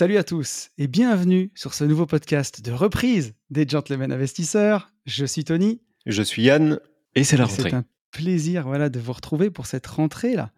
[0.00, 4.90] Salut à tous et bienvenue sur ce nouveau podcast de reprise des Gentlemen Investisseurs.
[5.04, 5.82] Je suis Tony.
[6.06, 6.80] Je suis Yann
[7.14, 7.68] et c'est la rentrée.
[7.68, 10.52] C'est un plaisir voilà, de vous retrouver pour cette rentrée là.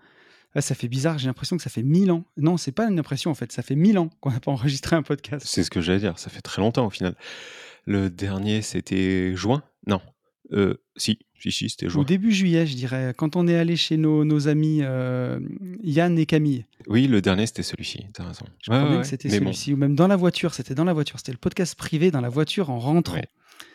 [0.55, 2.25] Ah, ça fait bizarre, j'ai l'impression que ça fait mille ans.
[2.37, 4.95] Non, c'est pas une impression en fait, ça fait mille ans qu'on n'a pas enregistré
[4.95, 5.45] un podcast.
[5.45, 7.17] C'est ce que j'allais dire, ça fait très longtemps au final.
[7.85, 9.65] Le dernier c'était juin?
[9.89, 10.01] Non,
[10.53, 12.03] euh, si, si, si, c'était juin.
[12.03, 15.41] Au début juillet, je dirais, quand on est allé chez nos, nos amis euh,
[15.83, 16.67] Yann et Camille.
[16.87, 18.45] Oui, le dernier c'était celui-ci, t'as raison.
[18.63, 21.19] Je crois bien que c'était celui-ci, ou même dans la voiture, c'était dans la voiture,
[21.19, 23.21] c'était le podcast privé dans la voiture en rentrant.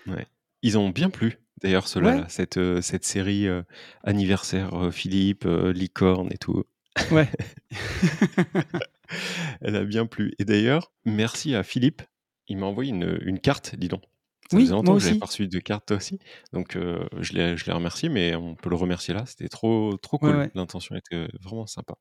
[0.07, 0.25] Ouais.
[0.61, 3.61] Ils ont bien plu, d'ailleurs, cela, cette, euh, cette série euh,
[4.03, 6.63] anniversaire Philippe, licorne et tout.
[7.11, 7.29] Ouais.
[9.61, 10.33] Elle a bien plu.
[10.39, 12.01] Et d'ailleurs, merci à Philippe.
[12.47, 14.03] Il m'a envoyé une, une carte, dis donc.
[14.49, 16.19] Ça Oui, faisait longtemps moi que j'avais pas reçu de carte toi aussi.
[16.53, 19.25] Donc euh, je l'ai remercié, mais on peut le remercier là.
[19.25, 20.31] C'était trop, trop cool.
[20.31, 20.51] Ouais, ouais.
[20.55, 21.95] L'intention était vraiment sympa.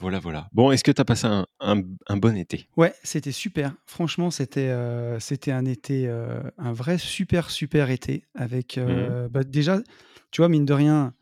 [0.00, 0.48] Voilà, voilà.
[0.52, 2.68] Bon, est-ce que tu as passé un, un- un bon été?
[2.76, 3.74] Ouais, c'était super.
[3.86, 9.44] Franchement, c'était euh, c'était un été, euh, un vrai super super été avec euh, bah,
[9.44, 9.80] déjà,
[10.30, 11.12] tu vois, mine de rien,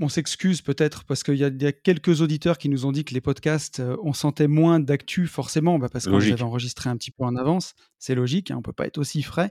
[0.00, 2.92] on s'excuse peut-être parce qu'il y, a- il y a quelques auditeurs qui nous ont
[2.92, 6.42] dit que les podcasts, euh, on sentait moins d'actu forcément, bah, parce qu'on les avait
[6.42, 7.74] enregistrés un petit peu en avance.
[7.98, 9.50] C'est logique, hein, on peut pas être aussi frais.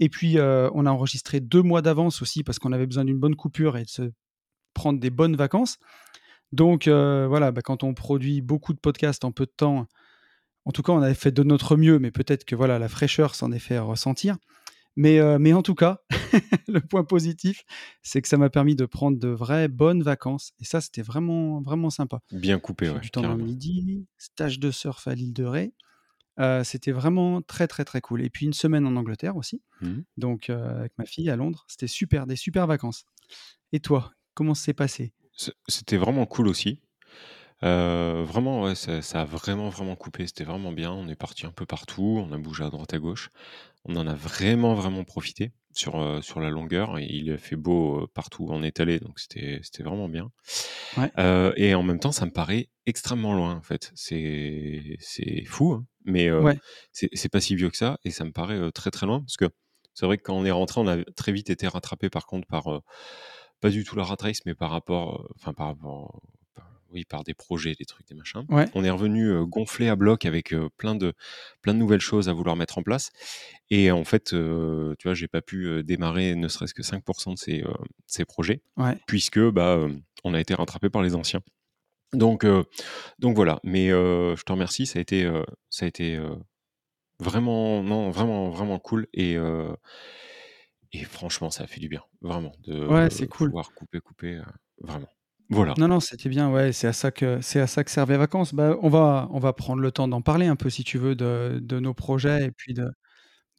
[0.00, 3.18] Et puis, euh, on a enregistré deux mois d'avance aussi parce qu'on avait besoin d'une
[3.18, 4.10] bonne coupure et de se
[4.74, 5.78] prendre des bonnes vacances.
[6.52, 9.86] Donc euh, voilà, bah, quand on produit beaucoup de podcasts en peu de temps,
[10.64, 13.34] en tout cas, on avait fait de notre mieux, mais peut-être que voilà, la fraîcheur
[13.34, 14.36] s'en est fait ressentir.
[14.96, 16.00] Mais, euh, mais en tout cas,
[16.68, 17.64] le point positif,
[18.02, 20.52] c'est que ça m'a permis de prendre de vraies bonnes vacances.
[20.60, 22.20] Et ça, c'était vraiment, vraiment sympa.
[22.30, 23.48] Bien coupé, ouais, du temps dans le carrément.
[23.48, 25.72] midi, stage de surf à l'île de Ré.
[26.38, 28.22] Euh, c'était vraiment très, très, très cool.
[28.22, 29.62] Et puis une semaine en Angleterre aussi.
[29.80, 30.04] Mhm.
[30.16, 33.04] Donc, euh, avec ma fille à Londres, c'était super, des super vacances.
[33.72, 35.12] Et toi, comment ça s'est passé?
[35.68, 36.80] C'était vraiment cool aussi.
[37.64, 40.26] Euh, vraiment, ouais, ça, ça a vraiment, vraiment coupé.
[40.26, 40.92] C'était vraiment bien.
[40.92, 42.24] On est parti un peu partout.
[42.26, 43.30] On a bougé à droite à gauche.
[43.84, 46.98] On en a vraiment, vraiment profité sur, euh, sur la longueur.
[46.98, 50.08] Et il a fait beau euh, partout où on est allé, donc c'était c'était vraiment
[50.08, 50.30] bien.
[50.96, 51.10] Ouais.
[51.56, 53.92] Et en même temps, ça me paraît extrêmement loin, en fait.
[53.94, 56.58] C'est c'est fou, hein, mais Ouais.
[56.92, 57.98] c'est c'est pas si vieux que ça.
[58.04, 59.20] Et ça me paraît très, très loin.
[59.20, 59.50] Parce que
[59.94, 62.46] c'est vrai que quand on est rentré, on a très vite été rattrapé, par contre,
[62.48, 62.64] par
[63.60, 66.20] pas du tout la rat race, mais par rapport, enfin, par rapport,
[66.92, 68.44] oui, par des projets, des trucs, des machins.
[68.48, 68.68] Ouais.
[68.74, 71.14] On est revenu euh, gonflé à bloc avec euh, plein de
[71.62, 73.10] plein de nouvelles choses à vouloir mettre en place.
[73.70, 77.38] Et en fait, euh, tu vois, j'ai pas pu démarrer ne serait-ce que 5% de
[77.38, 77.64] ces,
[78.06, 78.96] ces projets, Ouais.
[79.06, 79.86] puisque bah,
[80.24, 81.40] on a été rattrapé par les anciens.
[82.12, 82.44] Donc,
[83.18, 83.58] donc voilà.
[83.64, 84.84] Mais je te remercie.
[84.86, 85.26] Ça a été,
[85.70, 86.20] ça a été
[87.18, 89.06] vraiment, non, vraiment, vraiment cool.
[89.14, 89.36] Et,
[90.92, 93.48] et franchement, ça a fait du bien, vraiment, de Ouais, c'est cool.
[93.48, 94.40] pouvoir couper, couper,
[94.82, 95.08] vraiment.
[95.52, 95.74] Voilà.
[95.78, 98.16] Non, non, c'était bien, ouais, c'est à ça que c'est à ça que servent les
[98.16, 98.54] vacances.
[98.54, 101.14] Bah, on va on va prendre le temps d'en parler un peu si tu veux
[101.14, 102.86] de, de nos projets et puis de,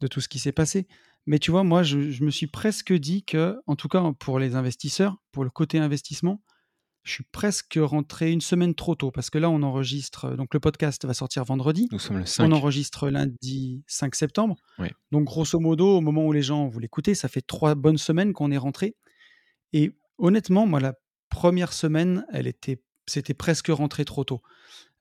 [0.00, 0.86] de tout ce qui s'est passé.
[1.26, 4.38] Mais tu vois, moi, je, je me suis presque dit que, en tout cas pour
[4.38, 6.42] les investisseurs, pour le côté investissement,
[7.04, 10.60] je suis presque rentré une semaine trop tôt parce que là, on enregistre, donc le
[10.60, 12.52] podcast va sortir vendredi, Nous sommes le on 5.
[12.52, 14.56] enregistre lundi 5 septembre.
[14.78, 14.90] Ouais.
[15.12, 18.32] Donc grosso modo, au moment où les gens vous l'écoutez, ça fait trois bonnes semaines
[18.32, 18.96] qu'on est rentré.
[19.74, 20.94] Et honnêtement, moi, la
[21.34, 24.40] première semaine, elle était, c'était presque rentré trop tôt.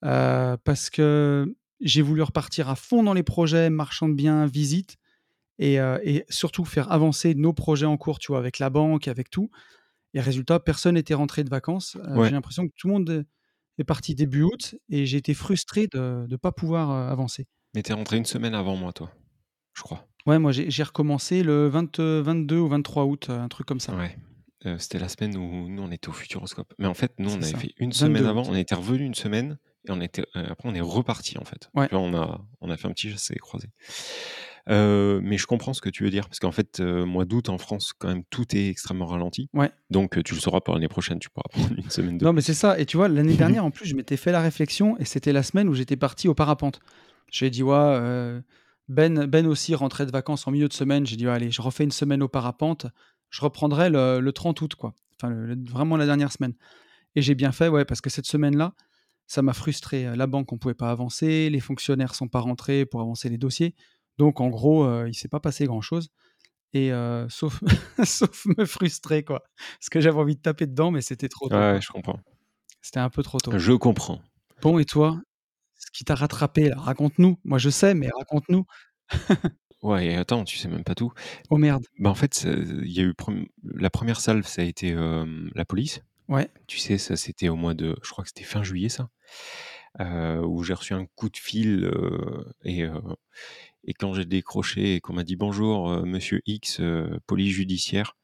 [0.04, 4.98] Euh, parce que j'ai voulu repartir à fond dans les projets, marchand de biens, visite,
[5.60, 9.08] et, euh, et surtout faire avancer nos projets en cours, tu vois, avec la banque,
[9.08, 9.52] avec tout.
[10.16, 11.96] Et résultat, personne n'était rentré de vacances.
[11.98, 12.28] Euh, Ouais.
[12.30, 13.26] J'ai l'impression que tout le monde
[13.78, 17.46] est parti début août, et j'ai été frustré de ne pas pouvoir avancer.
[17.76, 19.12] Mais t'es rentré une semaine avant moi, toi,
[19.74, 20.08] je crois.
[20.26, 23.94] Ouais, moi j'ai recommencé le 20, euh, 22 ou 23 août, un truc comme ça.
[23.96, 24.16] Ouais.
[24.66, 26.74] Euh, C'était la semaine où nous on était au Futuroscope.
[26.78, 27.58] Mais en fait, nous on avait ça.
[27.58, 30.70] fait une 22 semaine avant, on était revenu une semaine et on était euh, après
[30.70, 31.70] on est reparti en fait.
[31.74, 31.88] Ouais.
[31.88, 33.68] Puis là, on a on a fait un petit chassé croisé.
[34.70, 37.58] Euh, mais je comprends ce que tu veux dire parce qu'en fait mois d'août en
[37.58, 39.50] France quand même tout est extrêmement ralenti.
[39.54, 39.72] Ouais.
[39.90, 42.42] Donc tu le sauras pour l'année prochaine, tu pourras prendre une semaine de Non, mais
[42.42, 42.80] c'est ça.
[42.80, 45.44] Et tu vois, l'année dernière, en plus, je m'étais fait la réflexion et c'était la
[45.44, 46.80] semaine où j'étais parti au parapente.
[47.30, 48.42] J'ai dit, ouais,
[48.90, 51.06] ben, ben aussi rentrait de vacances en milieu de semaine.
[51.06, 52.86] J'ai dit, allez, je refais une semaine au parapente.
[53.34, 54.94] Je reprendrai le, le 30 août, quoi.
[55.20, 56.54] Enfin, le- vraiment la dernière semaine.
[57.16, 58.74] Et j'ai bien fait, ouais, parce que cette semaine-là,
[59.26, 60.16] ça m'a frustré.
[60.16, 63.74] La banque, on pouvait pas avancer, les fonctionnaires sont pas rentrés pour avancer les dossiers.
[64.20, 66.10] Donc, en gros, euh, il s'est pas passé grand-chose.
[66.74, 67.60] Et euh, sauf,
[68.06, 69.42] sauf me frustrer, quoi.
[69.80, 71.56] Parce que j'avais envie de taper dedans, mais c'était trop tôt.
[71.56, 72.20] Ouais, je comprends.
[72.82, 73.58] C'était un peu trop tôt.
[73.58, 74.22] Je comprends.
[74.62, 75.20] Bon, et toi
[75.76, 77.40] Ce qui t'a rattrapé, raconte-nous.
[77.44, 78.66] Moi, je sais, mais raconte-nous.
[79.84, 81.12] Ouais, et attends, tu sais même pas tout.
[81.50, 81.86] Oh merde.
[82.00, 83.14] Bah, en fait, il y a eu
[83.76, 86.02] la première salve, ça a été la police.
[86.30, 86.50] Ouais.
[86.68, 89.10] Tu sais, ça c'était au mois de, je crois que c'était fin juillet, ça,
[90.42, 91.92] où j'ai reçu un coup de fil
[92.64, 92.86] et
[93.86, 96.82] et quand j'ai décroché et qu'on m'a dit bonjour, Monsieur X,
[97.28, 98.16] police judiciaire,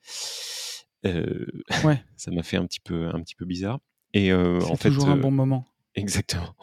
[1.04, 2.02] ouais.
[2.16, 3.80] ça m'a fait un petit peu un petit peu bizarre.
[4.14, 5.68] Et en fait, toujours un bon moment.
[5.96, 6.56] Exactement.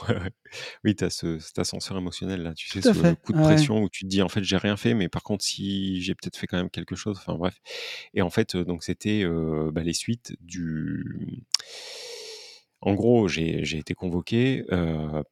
[0.84, 3.88] Oui, tu as ce, cet ascenseur émotionnel là, tu sais, ce coup de pression où
[3.88, 6.46] tu te dis en fait j'ai rien fait, mais par contre si j'ai peut-être fait
[6.46, 7.18] quand même quelque chose.
[7.18, 7.58] Enfin bref.
[8.14, 9.24] Et en fait, donc c'était
[9.72, 11.44] bah, les suites du.
[12.80, 14.64] En gros, j'ai été convoqué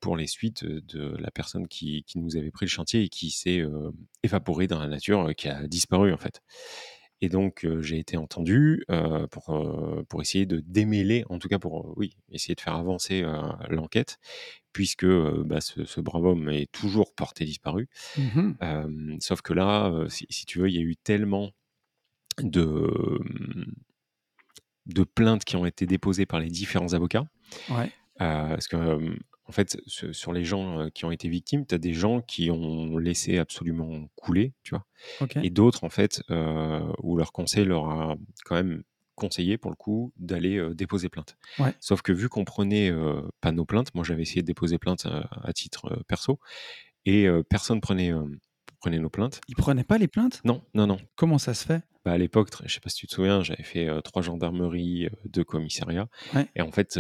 [0.00, 3.31] pour les suites de la personne qui, qui, nous avait pris le chantier et qui
[3.31, 3.62] s'est
[4.23, 6.40] évaporée dans la nature, qui a disparu en fait.
[7.25, 8.85] Et donc, j'ai été entendu
[9.31, 13.25] pour, pour essayer de démêler, en tout cas pour oui, essayer de faire avancer
[13.71, 14.19] l'enquête,
[14.75, 17.88] puisque bah, ce, brave homme est toujours porté disparu.
[18.19, 21.53] Mmh sauf que là, si, tu veux, il y a eu tellement
[22.43, 22.93] de,
[24.85, 27.25] de plaintes qui ont été déposées par les différents avocats.
[27.71, 27.91] Ouais.
[28.19, 32.20] parce que en fait, sur les gens qui ont été victimes, tu as des gens
[32.23, 34.87] qui ont laissé absolument couler, tu vois?
[35.43, 36.23] Et d'autres, en fait,
[37.02, 38.82] où leur conseil leur a quand même
[39.14, 41.37] conseillé, pour le coup, d'aller déposer plainte.
[41.81, 42.93] Sauf que vu qu'on prenait
[43.41, 46.40] pas nos plaintes, moi j'avais essayé de déposer plainte à, titre perso,
[47.05, 48.12] et personne prenait,
[48.81, 49.40] prenait nos plaintes.
[49.49, 50.40] Ils prenaient pas les plaintes?
[50.44, 50.99] Non, non, non.
[51.17, 51.82] Comment ça se fait?
[52.05, 55.44] Bah à l'époque, je sais pas si tu te souviens, j'avais fait trois gendarmeries, deux
[55.44, 56.08] commissariats.
[56.55, 56.99] Et en fait,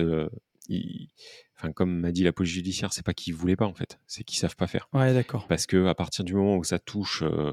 [1.56, 4.24] enfin, comme m'a dit la police judiciaire, c'est pas qu'ils voulaient pas en fait, c'est
[4.24, 4.88] qu'ils savent pas faire.
[4.92, 5.46] Ouais, d'accord.
[5.46, 7.52] Parce que à partir du moment où ça touche euh,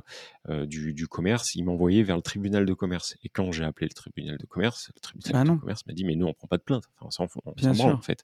[0.49, 3.15] euh, du, commerce, ils m'envoyaient vers le tribunal de commerce.
[3.23, 6.05] Et quand j'ai appelé le tribunal de commerce, le tribunal bah de commerce m'a dit
[6.05, 7.85] mais nous on prend pas de plainte, enfin, on s'en fout, Bien sûr.
[7.85, 8.23] en fait.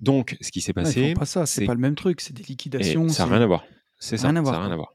[0.00, 3.08] Donc ce qui s'est passé, pas ça, c'est pas le même truc, c'est des liquidations.
[3.08, 3.64] ça n'a rien à voir.
[4.00, 4.94] C'est ça, ça n'a rien à voir.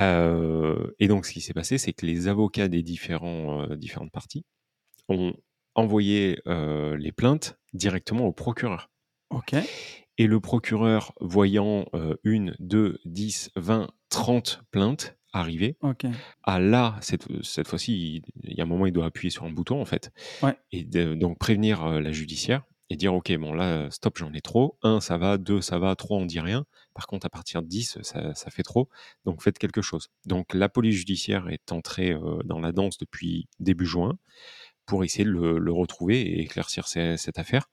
[0.00, 4.44] Euh, et donc, ce qui s'est passé, c'est que les avocats des différents, différentes parties
[5.08, 5.34] ont
[5.74, 8.90] envoyer les plaintes directement au procureur.
[9.30, 9.54] OK.
[10.16, 11.86] Et le procureur, voyant
[12.22, 16.06] une, deux, dix, vingt, trente plaintes arriver, OK.
[16.44, 19.50] ah là, cette, cette fois-ci, il, y a un moment, il doit appuyer sur un
[19.50, 20.12] bouton, en fait.
[20.42, 20.56] Ouais.
[20.70, 24.78] Et donc prévenir la judiciaire et dire, OK, bon là, stop, j'en ai trop.
[24.82, 25.38] Un, ça va.
[25.38, 25.96] Deux, ça va.
[25.96, 26.64] Trois, on dit rien.
[26.94, 28.88] Par contre, à partir de 10, ça, ça fait trop.
[29.24, 30.08] Donc faites quelque chose.
[30.26, 34.16] Donc la police judiciaire est entrée dans la danse depuis début juin
[34.86, 37.68] pour essayer de le, retrouver et éclaircir cette affaire.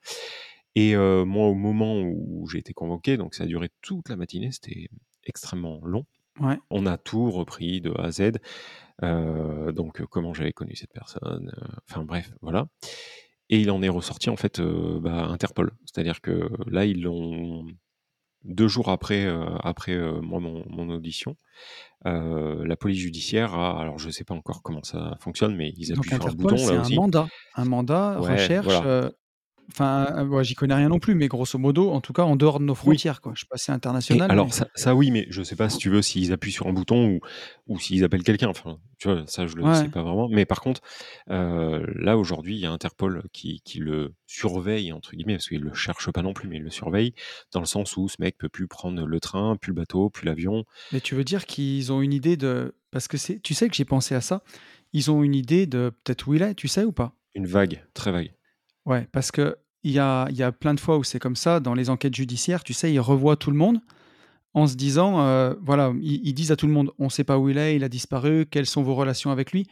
[0.75, 4.51] Et moi, au moment où j'ai été convoqué, donc ça a duré toute la matinée,
[4.51, 4.87] c'était
[5.25, 6.05] extrêmement long.
[6.39, 6.57] Ouais.
[6.69, 8.31] On a tout repris de A à Z.
[9.73, 11.53] donc, comment j'avais connu cette personne.
[11.89, 12.67] Enfin, bref, voilà.
[13.49, 15.71] Et il en est ressorti, en fait, bah, Interpol.
[15.85, 17.65] C'est-à-dire que là, ils l'ont.
[18.43, 19.27] Deux jours après,
[19.63, 21.35] après moi, mon audition,
[22.07, 25.71] euh, la police judiciaire a, alors je ne sais pas encore comment ça fonctionne, mais
[25.77, 26.93] ils appuient sur un bouton là aussi.
[26.93, 28.81] un mandat, un mandat recherche.
[28.86, 29.10] Euh,
[29.72, 32.60] enfin, moi, j'y connais rien non plus, mais grosso modo, en tout cas, en dehors
[32.60, 33.34] de nos frontières, quoi.
[33.36, 34.32] Je suis passé international.
[34.32, 37.08] alors ça, oui, mais je sais pas si tu veux s'ils appuient sur un bouton
[37.08, 37.20] ou,
[37.68, 38.50] ou s'ils appellent quelqu'un.
[38.50, 40.27] Enfin, tu vois, ça je le sais pas vraiment.
[40.30, 40.82] Mais par contre,
[41.30, 45.62] euh, là aujourd'hui, il y a Interpol qui, qui, le surveille entre guillemets parce qu'il
[45.62, 47.13] le cherche pas non plus, mais il le surveille
[47.51, 50.25] dans le sens où ce mec peut plus prendre le train, plus le bateau, plus
[50.25, 50.65] l'avion.
[50.91, 53.75] Mais tu veux dire qu'ils ont une idée de parce que c'est, tu sais que
[53.75, 54.44] j'ai pensé à ça.
[54.94, 57.15] Ils ont une idée de peut-être où il est, tu sais ou pas?
[57.34, 58.34] Une vague, très vague.
[58.85, 61.59] Ouais, parce que il y a, y a plein de fois où c'est comme ça
[61.59, 62.63] dans les enquêtes judiciaires.
[62.63, 63.79] Tu sais, ils revoient tout le monde
[64.53, 67.38] en se disant, euh, voilà, ils, disent à tout le monde, on ne sait pas
[67.38, 69.67] où il est, il a disparu, quelles sont vos relations avec lui,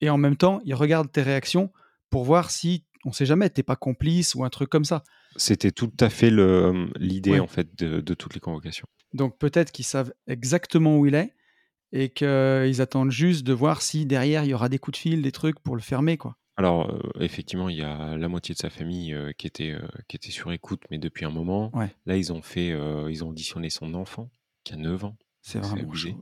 [0.00, 1.72] et en même temps, ils regardent tes réactions
[2.10, 5.02] pour voir si, on ne sait jamais, t'es pas complice ou un truc comme ça.
[5.36, 6.30] C'était tout à fait
[6.98, 8.86] l'idée en fait de, de, toutes les convocations.
[9.14, 11.34] Donc peut-être qu'ils savent exactement où il est
[11.92, 15.22] et qu'ils attendent juste de voir si derrière il y aura des coups de fil,
[15.22, 16.36] des trucs pour le fermer, quoi.
[16.58, 19.76] Alors, effectivement, il y a la moitié de sa famille qui, était,
[20.08, 21.70] qui était sur écoute, mais depuis un moment.
[22.04, 22.76] Là, ils ont fait,
[23.08, 24.28] ils ont auditionné son enfant,
[24.64, 25.16] qui a 9 ans.
[25.40, 26.16] C'est vraiment abusé.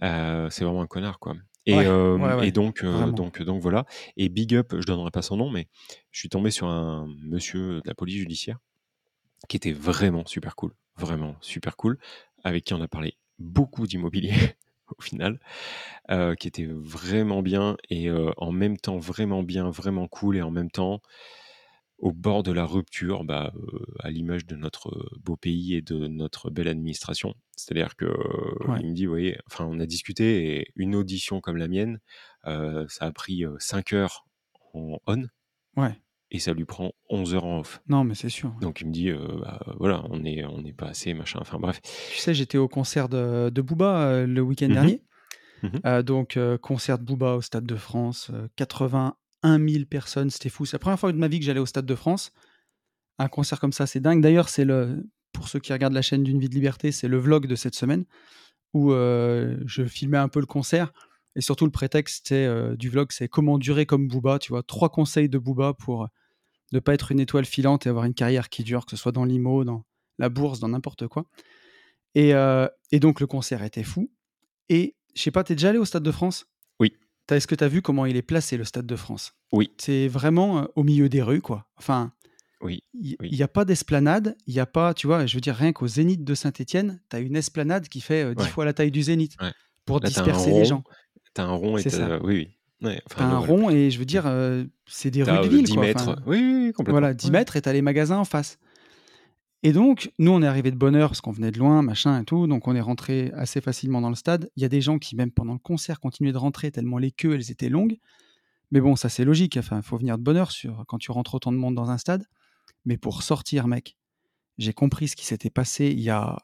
[0.00, 1.34] c'est vraiment un connard, quoi.
[1.66, 3.84] Et, et donc, donc, donc voilà.
[4.16, 5.68] Et Big Up, je donnerai pas son nom, mais
[6.12, 8.58] je suis tombé sur un monsieur de la police judiciaire
[9.48, 11.98] qui était vraiment super cool, vraiment super cool,
[12.44, 14.34] avec qui on a parlé beaucoup d'immobilier
[14.98, 15.40] au final,
[16.10, 20.42] euh, qui était vraiment bien et euh, en même temps vraiment bien, vraiment cool et
[20.42, 21.00] en même temps
[21.98, 23.52] au bord de la rupture, bah,
[24.00, 27.34] à l'image de notre beau pays et de notre belle administration.
[27.56, 28.06] C'est-à-dire que
[28.74, 32.00] il me dit, vous voyez, enfin, on a discuté et une audition comme la mienne,
[32.44, 34.26] ça a pris 5 heures
[34.74, 35.28] en on.
[35.76, 36.01] Ouais.
[36.34, 37.82] Et ça lui prend 11 heures en off.
[37.88, 38.54] Non, mais c'est sûr.
[38.62, 41.38] Donc il me dit, bah, voilà, on n'est on est pas assez, machin.
[41.42, 41.80] Enfin bref.
[41.82, 45.02] Tu sais, j'étais au concert de, de Booba le week-end mmh dernier.
[45.62, 50.64] Mmh donc, concert de Booba au Stade de France, 81 000 personnes, c'était fou.
[50.64, 52.32] C'est la première fois de ma vie que j'allais au Stade de France.
[53.18, 54.22] Un concert comme ça, c'est dingue.
[54.22, 57.18] D'ailleurs, c'est le, pour ceux qui regardent la chaîne d'une vie de liberté, c'est le
[57.18, 58.06] vlog de cette semaine
[58.72, 60.94] où je filmais un peu le concert.
[61.36, 64.38] Et surtout, le prétexte du vlog, c'est comment durer comme Booba.
[64.38, 66.08] Tu vois, trois conseils de Booba pour
[66.72, 69.12] ne pas être une étoile filante et avoir une carrière qui dure, que ce soit
[69.12, 69.84] dans l'IMO, dans
[70.18, 71.26] la bourse, dans n'importe quoi.
[72.14, 72.32] Et,
[72.90, 74.10] et, donc, le concert était fou.
[74.68, 76.46] Et je sais pas, t'es déjà allé au Stade de France?
[76.80, 76.94] Oui.
[77.30, 79.34] Est-ce que tu as vu comment il est placé, le Stade de France?
[79.52, 79.70] Oui.
[79.78, 81.66] C'est vraiment au milieu des rues, quoi.
[81.76, 82.12] Enfin,
[82.62, 82.84] oui.
[82.94, 85.72] Il n'y a pas d'esplanade, il n'y a pas, tu vois, je veux dire, rien
[85.72, 89.02] qu'au Zénith de Saint-Etienne, tu as une esplanade qui fait dix fois la taille du
[89.02, 89.36] Zénith
[89.84, 90.84] pour disperser les gens.
[91.34, 92.22] Tu as un rond et ça.
[92.22, 92.56] oui, oui.
[93.18, 94.24] Un rond et je veux dire,
[94.86, 95.64] c'est des rues de ville.
[95.64, 96.22] 10 mètres.
[96.26, 97.00] oui, oui, complètement.
[97.00, 98.58] Voilà, 10 mètres et tu as les magasins en face.
[99.64, 102.20] Et donc, nous, on est arrivé de bonne heure parce qu'on venait de loin, machin
[102.20, 102.48] et tout.
[102.48, 104.50] Donc, on est rentré assez facilement dans le stade.
[104.56, 107.12] Il y a des gens qui, même pendant le concert, continuaient de rentrer tellement les
[107.12, 107.96] queues, elles étaient longues.
[108.72, 109.56] Mais bon, ça, c'est logique.
[109.56, 111.90] Enfin, il faut venir de bonne heure sur, quand tu rentres autant de monde dans
[111.90, 112.24] un stade.
[112.84, 113.96] Mais pour sortir, mec,
[114.58, 116.38] j'ai compris ce qui s'était passé il y a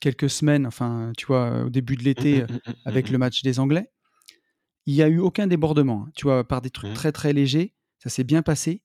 [0.00, 3.42] quelques semaines, enfin, tu vois, au début de l'été, mmh, mmh, mmh, avec le match
[3.42, 3.90] des Anglais.
[4.88, 7.74] Il n'y a eu aucun débordement, hein, tu vois, par des trucs très très légers.
[7.98, 8.82] Ça s'est bien passé,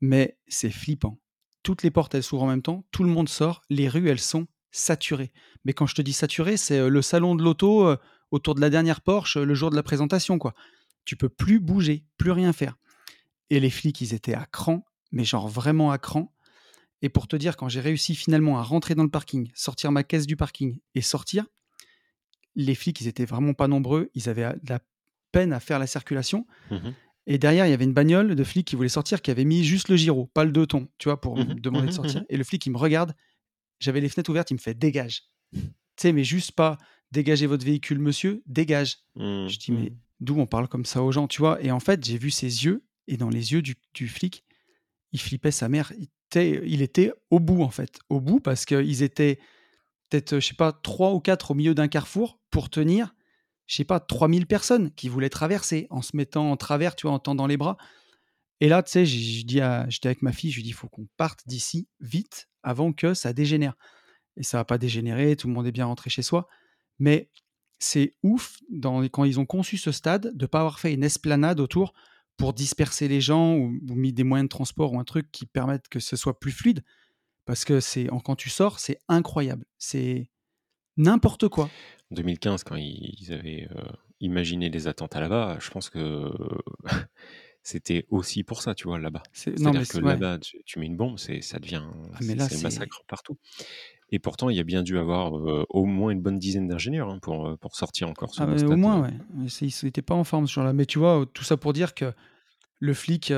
[0.00, 1.18] mais c'est flippant
[1.64, 4.20] toutes les portes, elles s'ouvrent en même temps, tout le monde sort, les rues, elles
[4.20, 5.32] sont saturées.
[5.64, 7.96] Mais quand je te dis saturé, c'est le salon de l'auto
[8.30, 10.54] autour de la dernière Porsche le jour de la présentation, quoi.
[11.04, 12.76] Tu peux plus bouger, plus rien faire.
[13.50, 16.32] Et les flics, ils étaient à cran, mais genre vraiment à cran.
[17.02, 20.04] Et pour te dire, quand j'ai réussi finalement à rentrer dans le parking, sortir ma
[20.04, 21.46] caisse du parking et sortir,
[22.54, 24.80] les flics, ils étaient vraiment pas nombreux, ils avaient de la
[25.34, 26.46] peine à faire la circulation.
[26.70, 26.90] Mmh
[27.26, 29.64] et derrière, il y avait une bagnole de flic qui voulait sortir, qui avait mis
[29.64, 31.94] juste le giro, pas le deux tons, tu vois, pour me mmh demander de mmh
[31.94, 32.24] sortir.
[32.28, 33.14] Et le flic, il me regarde,
[33.80, 35.22] j'avais les fenêtres ouvertes, il me fait dégage.
[35.54, 35.60] Tu
[35.96, 36.76] sais, mais juste pas
[37.14, 38.98] dégagez votre véhicule, monsieur, dégage.
[39.16, 41.62] Je dis, mais d'où on parle comme ça aux gens, tu vois?
[41.62, 44.44] Et en fait, j'ai vu ses yeux, et dans les yeux du, flic,
[45.12, 45.92] il flippait sa mère.
[45.96, 48.00] Il était, il était au bout, en fait.
[48.10, 49.38] Au bout, parce qu'ils étaient
[50.10, 53.14] peut-être, je sais pas, trois ou quatre au milieu d'un carrefour pour tenir
[53.66, 57.14] je sais pas, 3000 personnes qui voulaient traverser en se mettant en travers, tu vois,
[57.14, 57.76] en tendant les bras.
[58.60, 59.60] Et là, tu sais, j'étais
[60.08, 63.32] avec ma fille, je lui dis, il faut qu'on parte d'ici vite avant que ça
[63.32, 63.74] dégénère.
[64.36, 66.48] Et ça va pas dégénérer, tout le monde est bien rentré chez soi.
[66.98, 67.30] Mais
[67.78, 71.60] c'est ouf dans, quand ils ont conçu ce stade de pas avoir fait une esplanade
[71.60, 71.92] autour
[72.36, 75.46] pour disperser les gens ou, ou, mis des moyens de transport ou un truc qui
[75.46, 76.84] permette que ce soit plus fluide.
[77.44, 79.66] Parce que c'est quand tu sors, c'est incroyable.
[79.78, 80.30] C'est
[80.96, 81.68] n'importe quoi.
[82.10, 83.68] 2015, quand ils, avaient
[84.20, 86.30] imaginé les attentats là-bas, je pense que
[87.62, 89.22] c'était aussi pour ça, tu vois, là-bas.
[89.32, 91.82] C'est-à-dire que là-bas, tu, mets une bombe, ça devient
[92.12, 93.38] ah, c'est massacre partout.
[94.10, 95.32] Et pourtant, il y a bien dû avoir
[95.70, 99.02] au moins une bonne dizaine d'ingénieurs hein, pour, pour sortir encore sur ah, Au moins,
[99.02, 99.48] ouais.
[99.60, 100.72] Ils n'étaient pas en forme ce jour-là.
[100.72, 102.12] Mais tu vois, tout ça pour dire que
[102.80, 103.32] le flic,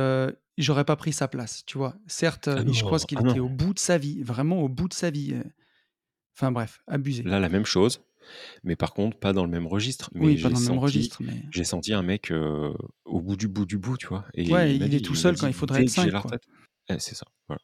[0.58, 1.96] j'aurais pas pris sa place, tu vois.
[2.06, 4.94] Certes, ah je crois qu'il était au bout de sa vie, vraiment au bout de
[4.94, 5.34] sa vie.
[6.36, 7.22] Enfin bref, abusé.
[7.22, 8.02] Là, la même chose.
[8.64, 10.10] Mais par contre, pas dans le même registre.
[10.14, 11.20] Mais oui, pas dans le même registre.
[11.50, 12.32] J'ai senti un mec
[13.04, 14.24] au bout du bout du bout, tu vois.
[14.34, 16.12] Et ouais, il, est tout seul quand il faudrait être cinq.
[16.88, 17.60] Eh, c'est ça, voilà.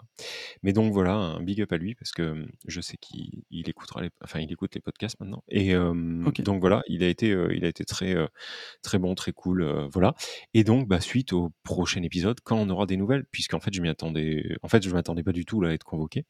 [0.65, 4.11] Mais donc voilà, un big up à lui parce que je sais qu'il écoutera, les,
[4.21, 5.45] enfin il écoute les podcasts maintenant.
[5.49, 8.17] Et donc voilà, il a été, il a été très,
[8.83, 10.15] très bon, très cool, voilà.
[10.55, 13.81] Et donc bah, suite au prochain épisode, quand on aura des nouvelles, puisqu'en fait je
[13.81, 16.25] m'y attendais, en fait je m'attendais pas du tout là, à être convoqué.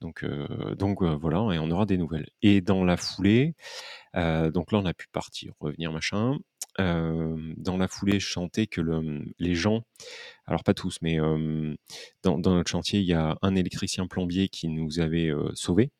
[0.00, 0.24] Donc
[0.76, 2.26] donc voilà, et on aura des nouvelles.
[2.42, 3.54] Et dans la foulée,
[4.14, 6.38] donc là on a pu partir, revenir machin
[6.78, 9.84] dans la foulée, je chantais que le, les gens,
[10.46, 11.18] alors pas tous, mais
[12.22, 15.90] dans, dans, notre chantier, il y a un électricien plombier qui nous avait sauvés,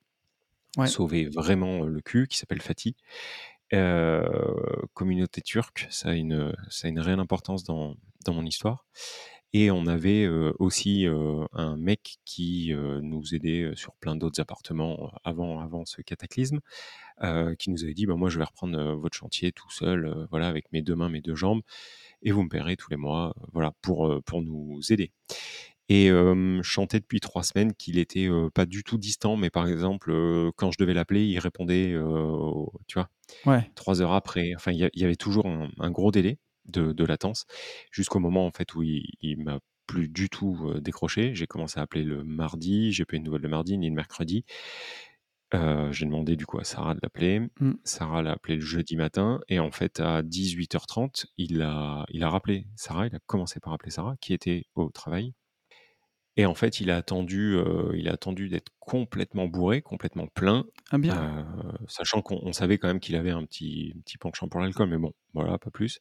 [0.86, 2.94] sauvé vraiment le cul, qui s'appelle Fatih.
[4.94, 8.84] communauté turque, ça a une, ça a une réelle importance dans, dans mon histoire.
[9.52, 10.28] Et on avait
[10.58, 11.06] aussi
[11.52, 16.60] un mec qui nous aidait sur plein d'autres appartements avant, avant ce cataclysme,
[17.58, 20.70] qui nous avait dit bah, Moi, je vais reprendre votre chantier tout seul, voilà, avec
[20.72, 21.62] mes deux mains, mes deux jambes,
[22.22, 25.12] et vous me paierez tous les mois voilà, pour, pour nous aider.
[25.88, 30.12] Et je chantais depuis trois semaines qu'il était pas du tout distant, mais par exemple,
[30.56, 31.94] quand je devais l'appeler, il répondait,
[32.86, 33.08] tu vois,
[33.46, 33.70] ouais.
[33.74, 34.52] trois heures après.
[34.56, 37.46] Enfin, il y, avait toujours un, gros délai de, latence,
[37.92, 41.34] jusqu'au moment en fait où il, m'a plus du tout, décroché.
[41.34, 43.94] J'ai commencé à appeler le mardi, j'ai pas eu de nouvelles le mardi ni le
[43.94, 44.44] mercredi.
[45.56, 47.40] Heu, j'ai demandé du coup à Sarah de l'appeler.
[47.60, 47.76] Mmh.
[47.84, 52.30] Sarah l'a appelé le jeudi matin et en fait à 18:30, il a il a
[52.30, 55.34] rappelé Sarah, il a commencé par appeler Sarah qui était au travail
[56.36, 60.64] et en fait, il a attendu, heu, il a attendu d'être complètement bourré, complètement plein,
[60.90, 61.20] Ah bien.
[61.20, 61.44] heu,
[61.88, 64.98] sachant qu'on on savait quand même qu'il avait un petit petit penchant pour l'alcool, mais
[64.98, 66.00] bon, voilà, pas plus.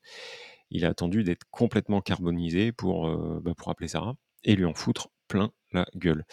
[0.71, 3.07] Il a attendu d'être complètement carbonisé pour,
[3.41, 6.25] bah, pour appeler Sarah et lui en foutre plein la gueule.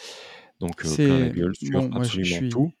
[0.59, 2.73] Donc, plein la gueule sur bon, moi je je absolument suis tout.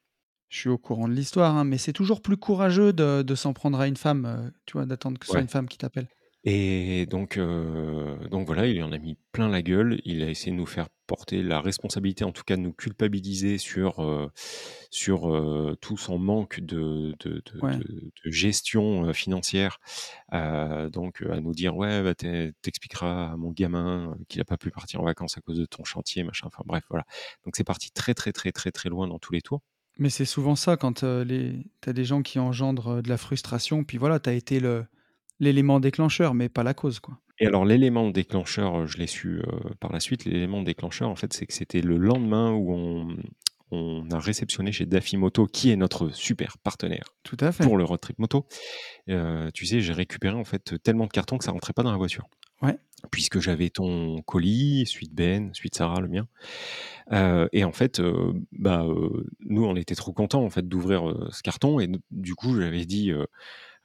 [0.53, 3.53] Je suis au courant de l'histoire, hein, mais c'est toujours plus courageux de de s'en
[3.53, 4.85] prendre à une femme, heu, tu vois?
[4.85, 5.43] D'attendre que ce soit Ouais.
[5.43, 6.09] une femme qui t'appelle.
[6.45, 10.01] Et donc, heu, donc voilà, il en a mis plein la gueule.
[10.05, 13.57] Il a essayé de nous faire porter la responsabilité, en tout cas de nous culpabiliser
[13.59, 14.29] sur, heu,
[14.91, 15.27] sur,
[15.81, 17.83] tout son manque de de de Ouais.
[17.83, 19.79] de de gestion, financière.
[20.33, 22.27] Donc, à nous dire: «Ouais, bah, tu
[23.01, 26.23] à mon gamin, qu'il a pas pu partir en vacances à cause de ton chantier»,
[26.23, 27.05] machin, enfin bref, voilà.
[27.45, 29.61] Donc c'est parti très, très, très, très, très loin dans tous les tours.
[29.99, 33.17] Mais c'est souvent ça quand, les tu as des gens qui engendrent, heu, de la
[33.17, 34.85] frustration, puis voilà, tu as été le
[35.39, 37.19] l'élément déclencheur, mais pas la cause, quoi.
[37.39, 39.43] Et alors l'élément déclencheur, heu, je l'ai su, heu,
[39.79, 43.07] par la suite, l'élément déclencheur, en fait, c'est que c'était le lendemain où on
[43.75, 47.63] on a réceptionné chez Daffy Moto, qui est notre super partenaire Tout à fait.
[47.63, 48.45] pour le road trip moto.
[49.07, 51.97] Tu sais, j'ai récupéré, en fait, tellement de cartons que ça rentrait pas dans la
[51.97, 52.25] voiture.
[52.61, 52.77] Ouais.
[53.11, 56.27] Puisque j'avais ton colis, celui de Ben, celui de Sarah, le mien.
[57.11, 61.29] Heu et en fait, heu, bah, heu, nous, on était trop contents, en fait, d'ouvrir,
[61.31, 63.11] ce carton et du coup, j'avais dit,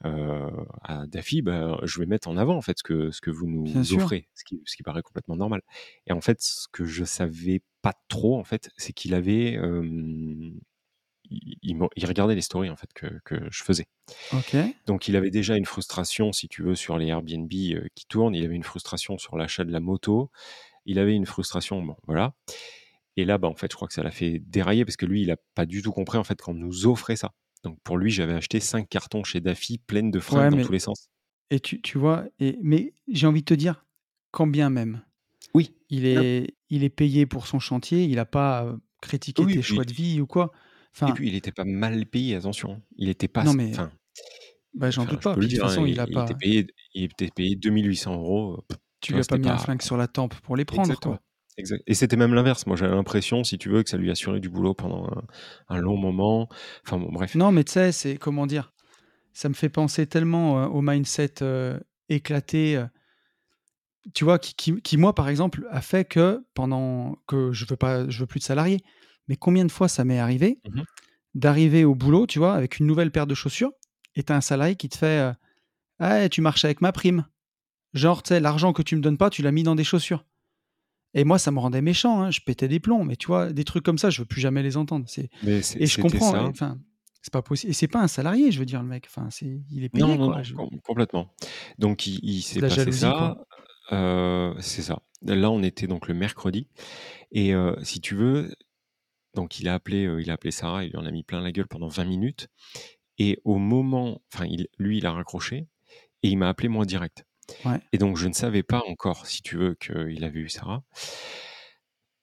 [0.03, 3.47] à Daffy, bah, je vais mettre en avant en fait ce que ce que vous
[3.47, 5.61] nous offrez, ce qui ce qui paraît complètement normal.
[6.07, 9.57] Et en fait, ce que je savais pas trop en fait, c'est qu'il avait,
[11.29, 13.87] il regardait les stories en fait que que je faisais.
[14.85, 18.35] Donc il avait déjà une frustration, si tu veux, sur les Airbnb, heu, qui tournent.
[18.35, 20.31] Il avait une frustration sur l'achat de la moto.
[20.85, 22.35] Il avait une frustration, bon voilà.
[23.17, 25.23] Et là, bah, en fait, je crois que ça l'a fait dérailler parce que lui,
[25.23, 27.33] il a pas du tout compris en fait qu'on nous offrait ça.
[27.63, 30.61] Donc pour lui, j'avais acheté 5 cartons chez Daffy pleines de fringues Ouais, dans mais
[30.61, 31.09] tous les sens.
[31.51, 32.25] et tu tu vois?
[32.39, 33.85] Et mais j'ai envie de te dire,
[34.31, 35.03] quand bien même?
[35.53, 35.75] Oui.
[35.89, 39.61] il est il est payé pour son chantier, il a pas, heu, critiqué Oui, tes
[39.63, 40.51] choix de vie ou quoi?
[40.95, 42.81] Et Enfin puis il était pas mal payé, attention.
[42.97, 43.91] Il était pas non, mais enfin
[44.73, 45.35] bah, j'en enfin, doute pas.
[45.35, 48.15] de toute hein, façon, il il a il était payé il était payé 2 800
[48.15, 48.61] €, heu,
[49.01, 51.15] tu lui as pas mis un pas flingue sur la tempe pour les prendre, exactement,
[51.15, 51.23] quoi.
[51.57, 52.65] exact et c'était même l'inverse.
[52.67, 55.23] Moi, j'avais l'impression, si tu veux, que ça lui assurait du boulot pendant un
[55.75, 56.49] un long moment.
[56.85, 57.35] Enfin bon, bref.
[57.35, 58.73] Non, mais tu sais, c'est comment dire?
[59.33, 61.35] Ça me fait penser tellement, au mindset,
[62.09, 62.83] éclaté,
[64.13, 64.39] tu vois?
[64.39, 68.19] Qui qui qui moi, par exemple, a fait que pendant que je veux pas je
[68.19, 68.81] veux plus de salariés,
[69.29, 70.81] mais combien de fois ça m'est arrivé Mmh
[71.35, 72.55] d'arriver au boulot, tu vois?
[72.55, 73.71] Avec une nouvelle paire de chaussures
[74.15, 75.33] et tu as un salarié qui te fait, heu:
[75.99, 77.27] «Ah, tu marches avec ma prime».
[77.93, 80.25] Genre, tu sais, l'argent que tu me donnes pas, tu l'as mis dans des chaussures
[81.15, 83.51] et moi, ça me rendait méchant, hein, je pétais des plombs, mais tu vois?
[83.51, 85.05] Des trucs comme ça, je veux plus jamais les entendre.
[85.07, 86.43] C'est et je comprends et ça.
[86.43, 86.79] enfin,
[87.21, 89.61] c'est pas possible et c'est pas un salarié, je veux dire, le mec, enfin, c'est
[89.71, 91.33] il est Non, payé, non, quoi, non, je com complètement.
[91.79, 93.37] Donc il s'est passé jalousie, ça,
[94.59, 95.01] c'est ça.
[95.23, 96.67] Là, on était donc le mercredi
[97.31, 98.53] et si tu veux,
[99.39, 101.41] donc il a appelé, heu, il a appelé Sarah, il lui en a mis plein
[101.41, 102.47] la gueule pendant 20 minutes
[103.19, 105.67] et au moment enfin il lui, il a raccroché
[106.23, 107.25] et il m'a appelé moi direct
[107.63, 110.83] Ouais, et donc je ne savais pas encore, si tu veux, qu'il avait eu Sarah.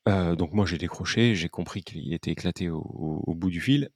[0.09, 3.61] Heu, donc moi j'ai décroché, j'ai compris qu'il était éclaté au au au bout du
[3.61, 3.91] fil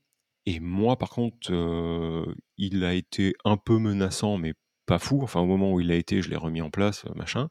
[0.46, 4.54] et moi par contre, heu, il a été un peu menaçant mais
[4.86, 5.20] pas fou.
[5.22, 7.48] Enfin au moment où il l'a été, je l'ai remis en place, machin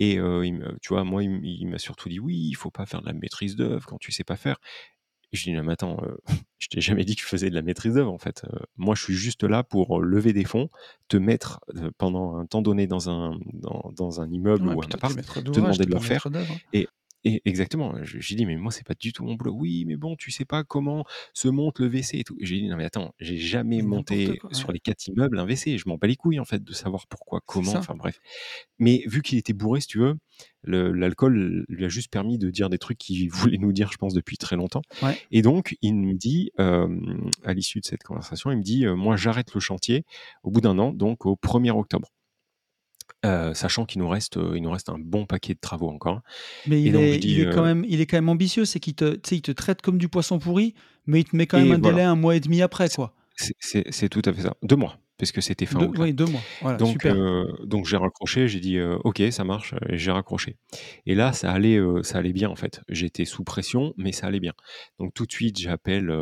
[0.00, 3.06] et il tu vois, moi il m'a surtout dit: «Oui, il faut pas faire de
[3.08, 4.58] la maîtrise d'œuvre quand tu sais pas faire».
[5.34, 6.18] Et je dis: «Non mais attends, heu,
[6.60, 8.94] je t'ai jamais dit que je faisais de la maîtrise d'œuvre en fait, heu, moi
[8.94, 10.70] je suis juste là pour, heu, lever des fonds,
[11.08, 11.60] te mettre,
[11.98, 15.18] pendant un temps donné dans un dans dans un immeuble ouais, ou un appart,
[15.52, 16.60] te demander de le pas refaire» maître d'œuvre, hein.
[16.72, 16.88] et
[17.24, 19.54] et exactement, lui dis: «Mais moi c'est pas du tout mon boulot».
[19.54, 22.36] «Oui, mais bon, tu sais pas comment se monte le WC et tout».
[22.40, 25.38] Je lui dis: «Non mais attends, j'ai jamais monté quoi, ouais, sur les 4 immeubles
[25.38, 28.20] un WC, je m'en bats les couilles en fait de savoir pourquoi, comment», enfin bref.
[28.78, 30.16] Mais vu qu'il était bourré, si tu veux,
[30.64, 34.14] l'alcool lui a juste permis de dire des trucs qu'il voulait nous dire, je pense,
[34.14, 34.82] depuis très longtemps.
[35.02, 39.16] Ouais, Et donc, il me dit, à l'issue de cette conversation, il me dit, «Moi,
[39.16, 40.04] j'arrête le chantier
[40.42, 42.13] au bout d'un an, donc au 1er octobre».
[43.24, 46.20] Heu, sachant qu'il nous reste, heu, il nous reste un bon paquet de travaux encore.
[46.64, 48.64] mais Et il donc est il dis, est quand même il est quand même ambitieux,
[48.64, 50.74] c'est qu'il te il te traite comme du poisson pourri,
[51.06, 52.88] mais il te met quand même et un voilà, délai un mois et demi après,
[52.88, 53.14] c'est quoi.
[53.60, 54.54] c'est tout à fait ça.
[54.62, 57.22] 2 mois, puisque c'était fin 2 août oui, 2 mois, voilà, Donc super.
[57.64, 60.56] donc j'ai raccroché, j'ai dit: «Heu, OK, ça marche» et j'ai raccroché.
[61.06, 62.82] Et là, ça allait, ça allait bien en fait.
[62.88, 64.54] J'étais sous pression, mais ça allait bien.
[65.00, 66.12] Donc tout de suite, j'appelle,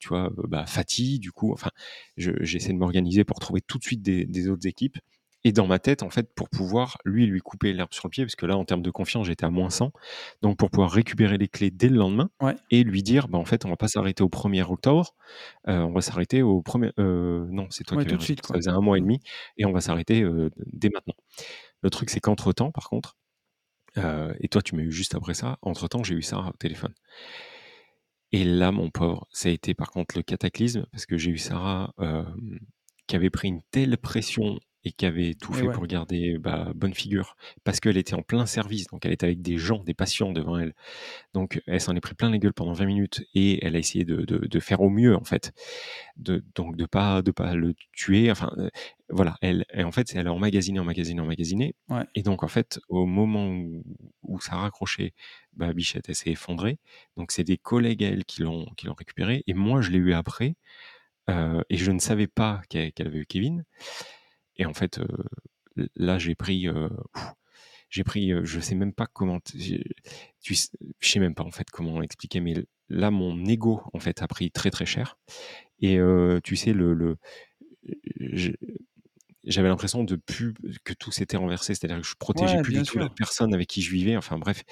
[0.00, 1.70] tu vois, bah, Fatih du coup, enfin,
[2.16, 4.98] je j'essaie de m'organiser pour trouver tout de suite des des autres équipes
[5.44, 8.24] Et dans ma tête, en fait, pour pouvoir, lui, lui couper l'herbe sur le pied,
[8.24, 9.92] parce que là, en termes de confiance, j'étais à moins 100.
[10.42, 12.56] Donc, pour pouvoir récupérer les clés dès le lendemain Ouais.
[12.70, 15.14] et lui dire, bah, en fait, on va pas s'arrêter au 1er octobre,
[15.68, 16.90] euh, on va s'arrêter au 1er.
[16.98, 19.04] euh, non, c'est toi Ouais, qui tout de suite, Ça faisait un mois et Mm.
[19.04, 19.20] demi
[19.58, 21.14] et on va s'arrêter euh, dès maintenant.
[21.82, 23.16] Le truc, c'est qu'entre-temps, par contre,
[23.96, 26.94] et toi, tu m'as eu juste après ça, entre-temps, j'ai eu Sarah au téléphone.
[28.32, 31.38] Et là, mon pauvre, ça a été par contre le cataclysme, parce que j'ai eu
[31.38, 32.24] Sarah euh,
[33.06, 35.72] qui avait pris une telle pression et qui avait tout Et fait ouais.
[35.74, 39.42] pour garder bah, bonne figure, parce qu'elle était en plein service, donc elle était avec
[39.42, 40.74] des gens, des patients devant elle.
[41.34, 44.04] Donc elle s'en est pris plein les gueules pendant 20 minutes et elle a essayé
[44.04, 45.52] de, de- de faire au mieux en fait,
[46.16, 48.30] de, donc de pas de pas le tuer.
[48.30, 48.68] Enfin euh,
[49.10, 51.74] voilà, elle, et en fait elle a emmagasiné, emmagasiné, emmagasiné.
[51.88, 52.04] Ouais.
[52.14, 53.82] Et donc en fait au moment où,
[54.22, 55.12] où ça a raccroché,
[55.54, 56.78] bah, Bichette elle s'est effondrée.
[57.16, 59.98] Donc c'est des collègues à elle qui l'ont qui l'ont récupérée et moi je l'ai
[59.98, 60.54] eu après
[61.30, 63.64] euh, et je ne savais pas qu'elle qu'elle avait eu Kevin.
[64.58, 65.00] Et en fait
[65.96, 66.66] là j'ai pris
[67.90, 69.58] j'ai pris, je sais même pas comment, tu,
[70.54, 72.54] sais- je sais même pas en fait comment expliquer, mais
[72.90, 75.16] là mon ego en fait a pris très très cher.
[75.80, 75.98] Et
[76.44, 77.16] tu sais le,
[79.44, 80.52] j'avais l'impression de plus
[80.84, 83.68] que tout s'était renversé, c'est-à-dire que je protégeais Ouais, plus du tout la personne avec
[83.68, 84.16] qui je vivais.
[84.16, 84.62] Enfin bref,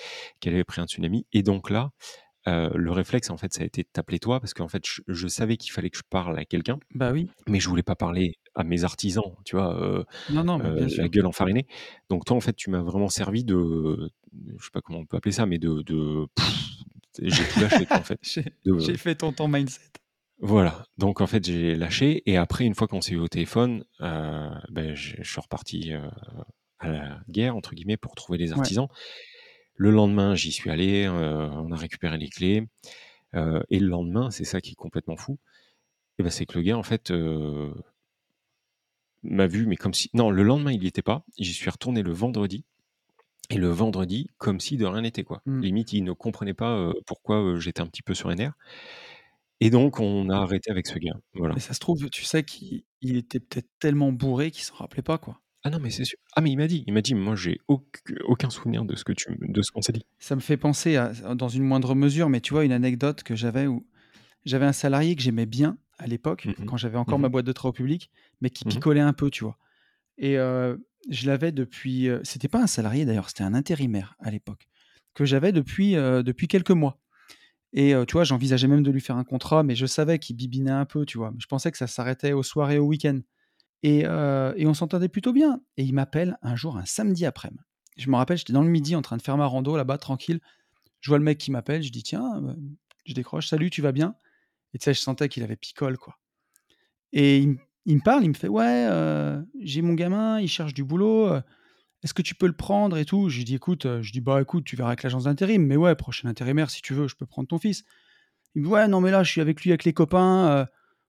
[0.41, 1.27] qu'elle avait pris un tsunami.
[1.33, 1.91] Et donc là,
[2.49, 5.01] euh, le réflexe en fait, ça a été de t'appeler toi parce qu'en fait, je,
[5.09, 7.29] je savais qu'il fallait que je parle à quelqu'un, Bah oui.
[7.49, 9.75] mais je voulais pas parler à mes artisans, tu vois.
[9.83, 11.67] euh, Non, non, euh, la gueule enfarinée.
[12.09, 14.11] Donc toi, en fait, tu m'as vraiment servi de,
[14.59, 15.83] je sais pas comment on peut appeler ça, mais de,
[17.21, 18.21] j'ai tout lâché, en fait.
[18.79, 19.81] J'ai fait ton, ton mindset.
[20.39, 20.85] voilà.
[20.99, 22.23] Donc en fait, j'ai lâché.
[22.31, 25.93] Et après, une fois qu'on s'est eu au téléphone, ben, je suis reparti
[26.79, 28.59] à la guerre entre guillemets pour trouver les Ouais.
[29.77, 31.05] Le lendemain, j'y suis allé.
[31.07, 32.67] euh, on a récupéré les clés.
[33.35, 35.39] euh, et le lendemain, c'est ça qui est complètement fou.
[36.19, 37.73] Et ben, c'est que le gars, en fait, euh,
[39.23, 40.11] m'a vu, mais comme si.
[40.15, 41.25] Non, le lendemain, il n'y était pas.
[41.39, 42.65] J'y suis retourné le vendredi.
[43.51, 45.43] Et le vendredi, comme si de rien n'était, quoi.
[45.47, 45.61] Mm.
[45.63, 48.55] Limite, il ne comprenait pas pourquoi j'étais un petit peu sur les nerfs.
[49.61, 51.17] Et donc, on a arrêté avec ce gars.
[51.35, 51.55] Voilà.
[51.55, 55.03] Mais ça se trouve, tu sais qu'il il était peut-être tellement bourré qu'il s'en rappelait
[55.03, 55.41] pas, quoi.
[55.63, 56.19] Ah non, mais c'est sûr.
[56.35, 59.13] Ah, mais il m'a dit, il m'a dit, moi, j'ai aucun, souvenir de ce que
[59.13, 60.07] tu, de ce qu'on s'est dit.
[60.19, 63.35] Ça me fait penser à, dans une moindre mesure, mais tu vois, une anecdote que
[63.35, 63.85] j'avais où
[64.45, 66.67] j'avais un salarié que j'aimais bien à l'époque, Mhm.
[66.67, 67.33] quand j'avais encore ma Mhm.
[67.33, 68.73] boîte de travaux publics, mais qui Mhm.
[68.75, 69.59] picolait un peu, tu vois.
[70.19, 70.77] Et euh,
[71.11, 72.09] je l'avais depuis.
[72.09, 74.69] euh, c'était pas un salarié d'ailleurs, c'était un intérimaire à l'époque,
[75.15, 77.01] que j'avais depuis, euh, depuis quelques mois.
[77.73, 80.71] Et tu vois, j'envisageais même de lui faire un contrat, mais je savais qu'il bibinait
[80.71, 81.35] un peu, tu vois.
[81.39, 83.21] Je pensais que ça s'arrêtait aux soirées, au week-end.
[83.83, 85.61] Et, euh, et on s'entendait plutôt bien.
[85.77, 87.63] Et il m'appelle un jour, un samedi après-midi.
[87.97, 90.41] Je me rappelle, j'étais dans le midi en train de faire ma rando là-bas, tranquille.
[91.01, 92.55] Je vois le mec qui m'appelle, je dis tiens, euh,
[93.05, 94.15] je décroche, salut, tu vas bien?
[94.75, 96.19] Et tu sais, je sentais qu'il avait picole, quoi.
[97.13, 100.85] Et il, me parle, il me fait ouais, euh, j'ai mon gamin, il cherche du
[100.85, 101.33] boulot.
[102.03, 103.29] Est-ce que tu peux le prendre et tout?
[103.29, 105.95] Je lui dis écoute, je dis bah écoute, tu verras avec l'agence d'intérim, mais ouais,
[105.95, 107.85] prochain intérimaire si tu veux, je peux prendre ton fils.
[108.55, 110.67] Il me dit ouais, non mais là, je suis avec lui, avec les copains.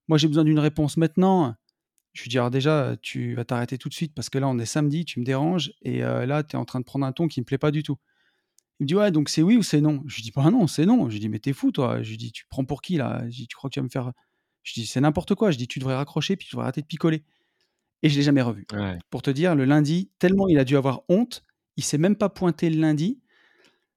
[0.08, 1.56] moi, j'ai besoin d'une réponse maintenant.
[2.14, 4.58] Je lui dis alors déjà, tu vas t'arrêter tout de suite parce que là, on
[4.58, 7.12] est samedi, tu me déranges et euh, là, tu es en train de prendre un
[7.12, 7.98] ton qui me plaît pas du tout.
[8.80, 10.04] Il me dit ouais, donc c'est oui ou c'est non?
[10.08, 11.10] Je lui dis bah non, c'est non.
[11.10, 12.02] Je lui dis mais t'es fou toi.
[12.04, 13.20] Je lui dis tu prends pour qui là?
[13.22, 14.12] Je lui dis tu crois que tu vas me faire
[14.64, 15.52] Je dis c'est n'importe quoi.
[15.52, 17.24] Je dis tu devrais raccrocher puis tu devrais arrêter de picoler.
[18.04, 18.66] Et je l'ai jamais revu.
[18.74, 19.00] Ouais.
[19.10, 21.44] Pour te dire, le lundi, tellement il a dû avoir honte,
[21.78, 23.20] il s'est même pas pointé le lundi.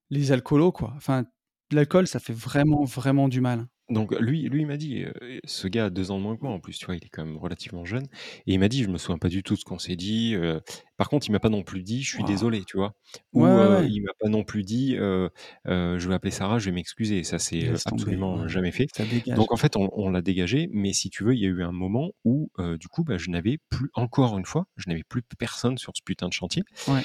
[0.09, 0.92] Les alcoolos quoi.
[0.96, 1.25] Enfin,
[1.70, 3.66] l'alcool, ça fait vraiment vraiment du mal.
[3.90, 5.12] Donc, lui, lui il m'a dit, euh,
[5.44, 7.09] ce gars a deux ans de moins que moi, en plus, tu vois, il est
[7.09, 8.05] quand même relativement jeune.
[8.46, 10.35] Et il m'a dit, je me souviens pas du tout de ce qu'on s'est dit.
[10.37, 10.61] euh,
[10.96, 12.94] par contre, il m'a pas non plus dit, je suis désolé, tu vois.
[13.33, 13.88] Ou Ouais, ouais, euh, ouais.
[13.90, 15.29] il m'a pas non plus dit, euh,
[15.66, 17.24] euh, je vais appeler Sarah, je vais m'excuser.
[17.24, 18.03] Ça, c'est euh, Laisse tomber.
[18.03, 18.48] absolument ouais.
[18.48, 18.87] jamais fait.
[18.94, 19.37] Ça dégage.
[19.37, 21.62] Donc en fait, on, on l'a dégagé, mais si tu veux, il y a eu
[21.62, 25.03] un moment où, euh, du coup, bah, je n'avais plus, encore une fois, je n'avais
[25.05, 27.03] plus personne sur ce putain de chantier, Ouais.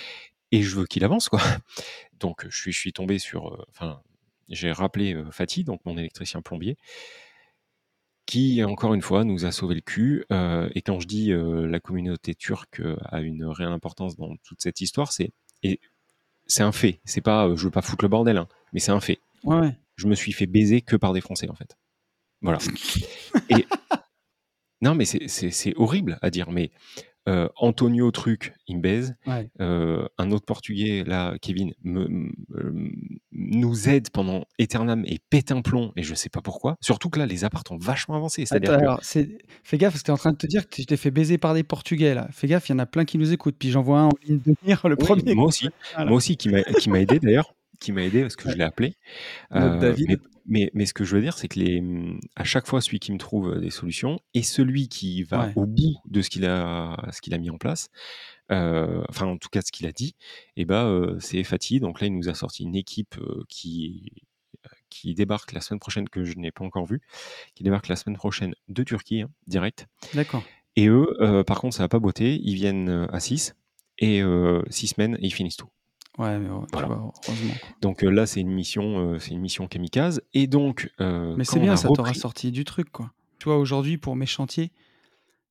[0.52, 1.42] et je veux qu'il avance, quoi.
[2.20, 4.02] Donc je suis, je suis tombé sur, euh, enfin,
[4.50, 6.78] j'ai rappelé euh, Fatih, donc mon électricien plombier,
[8.26, 10.26] qui, encore une fois, nous a sauvé le cul.
[10.32, 14.62] euh, et quand je dis euh, la communauté turque a une réelle importance dans toute
[14.62, 15.32] cette histoire, c'est
[15.64, 15.80] et
[16.48, 17.02] c'est un fait.
[17.06, 19.20] C'est pas, euh, je veux pas foutre le bordel, hein, mais c'est un fait.
[19.44, 19.78] Ouais, ouais.
[19.96, 21.78] Je me suis fait baiser que par des Français, en fait.
[22.42, 22.60] Voilà.
[23.50, 23.66] Et
[24.82, 26.72] non, mais c'est horrible à dire, mais
[27.28, 29.16] euh, Antonio Truc, il me baise.
[29.26, 29.50] Ouais.
[29.62, 32.90] Euh, un autre Portugais, là, Kevin, me, me- euh,
[33.32, 36.78] nous aide pendant éternam et pète un plomb, et je sais pas pourquoi.
[36.82, 38.46] Surtout que là, les apparts ont vachement avancé.
[38.46, 39.04] C'est-à-dire que.
[39.04, 40.98] c'est- fais gaffe, parce que tu es en train de te dire que tu t'es
[40.98, 42.28] fait baiser par des Portugais, là.
[42.32, 43.56] Fais gaffe, il y en a plein qui nous écoutent.
[43.58, 45.34] Puis j'en vois un en ligne de mire, le Oui, premier.
[45.36, 45.70] moi aussi.
[45.96, 46.10] Voilà.
[46.10, 47.54] Moi aussi, qui m'a qui m'a aidé d'ailleurs.
[47.80, 48.94] Qui m'a aidé parce que je l'ai appelé.
[49.54, 50.08] Euh, David.
[50.10, 52.82] mais, mais, mais ce que je veux dire, c'est que les, mmh, à chaque fois,
[52.82, 55.54] celui qui me trouve des solutions et celui qui va Ouais.
[55.56, 57.90] au bout de ce qu'il a, ce qu'il a mis en place,
[58.52, 60.16] euh, enfin en tout cas ce qu'il a dit,
[60.56, 61.80] et bah, euh, c'est Fatih.
[61.80, 64.12] Donc là, il nous a sorti une équipe euh, qui,
[64.66, 67.02] euh, qui débarque la semaine prochaine, que je n'ai pas encore vue,
[67.56, 69.88] qui débarque la semaine prochaine de Turquie, hein, direct.
[70.14, 70.44] D'accord.
[70.76, 72.40] Et eux, euh, par contre, ça va pas boiter.
[72.44, 73.56] Ils viennent euh, à 6
[74.00, 74.22] et
[74.70, 75.70] 6 semaines et ils finissent tout.
[76.18, 76.88] Ouais, mais ouais, tu Voilà.
[76.88, 77.54] vois, heureusement.
[77.82, 80.22] Donc euh, là, c'est une mission, euh, c'est une mission kamikaze.
[80.34, 83.12] Et donc, euh, Mais c'est bien, ça t'aura sorti du truc, quoi.
[83.40, 84.72] Tu vois, aujourd'hui, pour mes chantiers,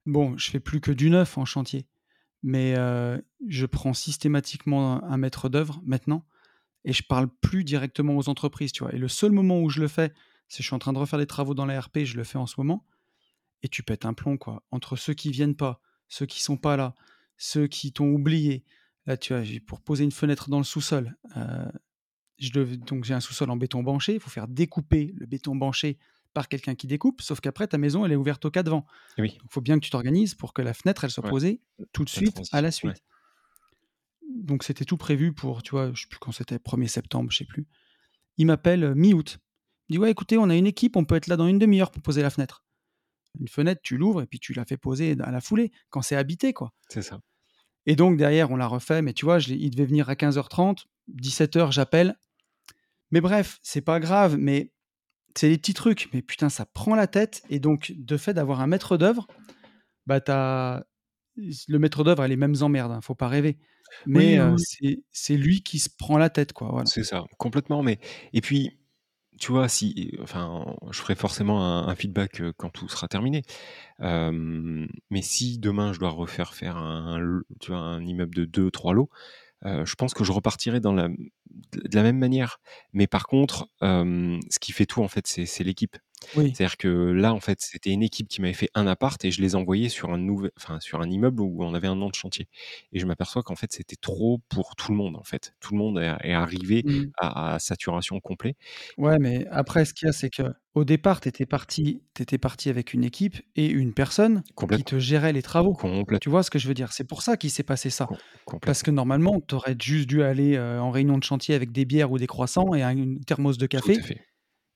[0.07, 1.87] bon, je fais plus que du neuf en chantier,
[2.43, 6.25] mais euh, je prends systématiquement un, un maître d'œuvre maintenant
[6.87, 8.95] et je parle plus directement aux entreprises, tu vois.
[8.95, 10.13] Et le seul moment où je le fais,
[10.49, 12.39] c'est je suis en train de refaire des travaux dans la RP, je le fais
[12.39, 12.87] en ce moment,
[13.63, 14.63] et tu pètes un plomb, quoi.
[14.71, 16.95] Entre ceux qui viennent pas, ceux qui sont pas là,
[17.39, 18.65] ceux qui t'ont oublié.
[19.07, 21.71] Là, tu vois, pour poser une fenêtre dans le sous-sol, euh,
[22.39, 25.55] je dev- donc j'ai un sous-sol en béton banché, il faut faire découper le béton
[25.55, 25.99] banché
[26.33, 28.87] par quelqu'un qui découpe, sauf qu'après ta maison elle est ouverte au cas de vent.
[29.19, 31.31] Oui, Donc il faut bien que tu t'organises pour que la fenêtre elle soit Ouais.
[31.31, 31.61] posée
[31.93, 33.03] tout de La suite à la suite.
[34.37, 37.37] Donc c'était tout prévu pour, tu vois, je sais plus quand c'était, 1er septembre, je
[37.39, 37.67] sais plus.
[38.37, 39.39] Il m'appelle euh, mi-août.
[39.89, 41.91] Il dit ouais écoutez, on a une équipe, on peut être là dans une demi-heure
[41.91, 42.65] pour poser la fenêtre.
[43.39, 46.17] Une fenêtre, tu l'ouvres et puis tu la fais poser à la foulée quand c'est
[46.17, 46.73] habité quoi.
[46.89, 47.21] c'est ça.
[47.87, 50.85] Et donc derrière, on l'a refait, mais tu vois, je il devait venir à 15h30,
[51.15, 52.17] 17h, j'appelle.
[53.11, 54.73] Mais bref, c'est pas grave, mais
[55.37, 56.09] c'est des petits trucs.
[56.13, 57.43] Mais putain, ça prend la tête.
[57.51, 59.27] Et donc, de fait d'avoir un maître d'œuvre,
[60.07, 60.83] bah t'as
[61.37, 63.59] le maître d'œuvre a les mêmes emmerdes, hein, faut pas rêver.
[64.07, 66.69] Mais Oui, euh, oui, c'est c'est lui qui se prend la tête, quoi.
[66.71, 66.87] Voilà.
[66.87, 67.83] C'est ça, complètement.
[67.83, 67.99] Mais
[68.33, 68.79] et puis,
[69.39, 73.43] tu vois, si, enfin, je ferai forcément un, feedback euh, quand tout sera terminé.
[74.01, 79.11] Mais si demain je dois refaire faire un, immeuble de deux, trois lots,
[79.65, 82.61] euh, je pense que je repartirai dans la, de la même manière.
[82.93, 85.97] Mais par contre, ce qui fait tout en fait, c'est l'équipe.
[86.37, 89.31] Oui, C'est-à-dire que là, en fait, c'était une équipe qui m'avait fait un appart et
[89.31, 92.09] je les envoyais sur un nouvel, enfin, sur un immeuble où on avait un an
[92.11, 92.49] de chantier.
[92.93, 95.55] Et je m'aperçois qu'en fait, c'était trop pour tout le monde, en fait.
[95.61, 97.05] Tout le monde est, arrivé Mm.
[97.19, 98.57] à, à saturation complet.
[98.99, 100.43] ouais, mais après, ce qu'il y a, c'est que
[100.75, 105.33] au départ, t'étais parti, t'étais parti avec une équipe et une personne qui te gérait
[105.33, 105.77] les travaux.
[106.21, 106.93] Tu vois ce que je veux dire?
[106.93, 108.09] C'est pour ça qu'il s'est passé ça.
[108.61, 112.11] Parce que normalement, tu aurais juste dû aller en réunion de chantier avec des bières
[112.11, 114.21] ou des croissants et un- une thermos de Tout café à fait.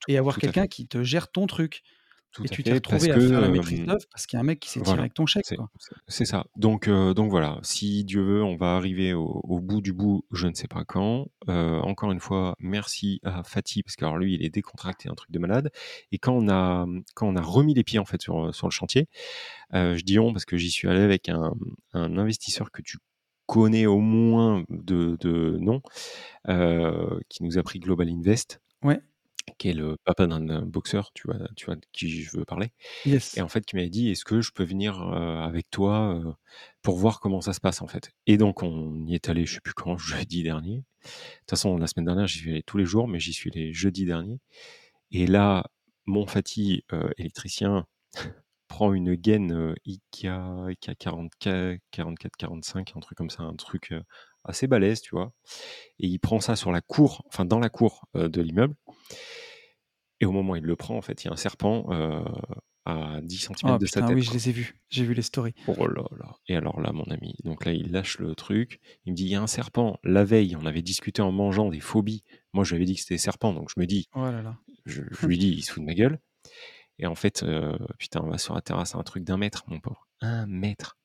[0.07, 1.83] Et avoir quelqu'un qui te gère ton truc.
[2.31, 4.41] Tout et tu t'es retrouvé à que, faire la maîtrise d'œuvre parce qu'il y a
[4.41, 5.45] un mec qui s'est tiré avec ton chèque.
[6.07, 6.45] C'est ça.
[6.55, 10.23] Donc, euh, donc voilà, si Dieu veut, on va arriver au, au bout du bout,
[10.31, 11.27] je ne sais pas quand.
[11.47, 15.15] Euh, encore une fois, merci à Fatih, parce que alors lui, il est décontracté, un
[15.15, 15.71] truc de malade.
[16.11, 16.85] Et quand on a,
[17.15, 19.07] quand on a remis les pieds en fait sur, sur le chantier,
[19.73, 21.53] euh, je dis on parce que j'y suis allé avec un,
[21.93, 22.99] un investisseur que tu
[23.47, 25.81] connais au moins de, de nom,
[27.27, 29.01] qui nous a pris Global Invest, Ouais,
[29.57, 32.71] qui est le papa d'un boxeur, tu vois, tu vois de qui je veux parler.
[33.05, 33.37] Yes.
[33.37, 36.21] et en fait qui m'avait dit est-ce que je peux venir avec toi
[36.81, 38.11] pour voir comment ça se passe en fait?
[38.27, 40.77] Et donc on y est allé je sais plus quand jeudi dernier.
[40.77, 41.09] De
[41.39, 43.73] toute façon la semaine dernière j'y suis allé tous les jours mais j'y suis allé
[43.73, 44.39] jeudi dernier.
[45.11, 45.65] Et là
[46.05, 47.85] mon Fatih euh, électricien
[48.67, 53.93] prend une gaine euh, Ikea, Ikea 44 44 45 un truc comme ça un truc
[54.43, 55.33] assez balèze tu vois
[55.99, 58.75] et il prend ça sur la cour enfin dans la cour euh, de l'immeuble
[60.19, 62.23] et au moment où il le prend en fait il y a un serpent euh,
[62.85, 64.81] à 10 cm Oh de sa tête oui, je les ai vus.
[64.89, 65.53] J'ai vu les stories.
[65.67, 66.35] Oh là là.
[66.47, 68.79] Et alors là, mon ami, donc là, il lâche le truc.
[69.05, 69.99] Il me dit, il y a un serpent.
[70.03, 72.23] La veille, on avait discuté en mangeant des phobies.
[72.53, 73.53] Moi, je lui avais dit que c'était serpent.
[73.53, 74.57] Donc, je me dis, Oh là là.
[74.85, 76.19] je, je lui dis, il se fout de ma gueule.
[76.97, 79.79] Et en fait, euh, putain, on va sur la terrasse, un truc d'un mètre, mon
[79.79, 80.07] pauvre.
[80.21, 80.97] Un mètre.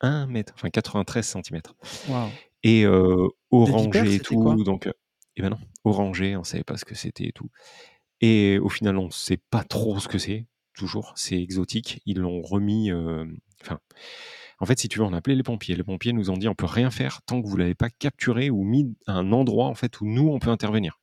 [0.00, 0.52] Un mètre.
[0.56, 1.60] Enfin, 93 cm.
[2.08, 2.30] Waouh.
[2.62, 4.62] Et euh, orangé et tout.
[4.64, 4.92] Donc, euh,
[5.36, 7.50] et ben non, orangé, on savait pas ce que c'était et tout.
[8.20, 10.46] Et au final, on sait pas trop ce que c'est.
[10.74, 12.00] Toujours, c'est exotique.
[12.06, 12.90] Ils l'ont remis.
[13.62, 13.78] Enfin,
[14.58, 15.74] en fait, si tu veux, on a appelé les pompiers.
[15.74, 18.48] Les pompiers nous ont dit on peut rien faire tant que vous l'avez pas capturé
[18.48, 21.00] ou mis à un endroit en fait où nous on peut intervenir.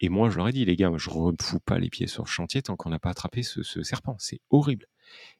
[0.00, 2.28] Et moi, je leur ai dit les gars, je refous pas les pieds sur le
[2.28, 4.16] chantier tant qu'on n'a pas attrapé ce, ce serpent.
[4.18, 4.86] C'est horrible.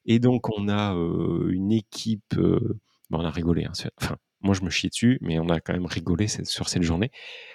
[0.07, 2.35] Et donc, on a euh, une équipe.
[2.37, 2.79] euh,
[3.11, 3.65] bon, on a rigolé.
[3.65, 6.83] hein, enfin, moi, je me chie dessus, mais on a quand même rigolé sur cette
[6.83, 7.11] journée.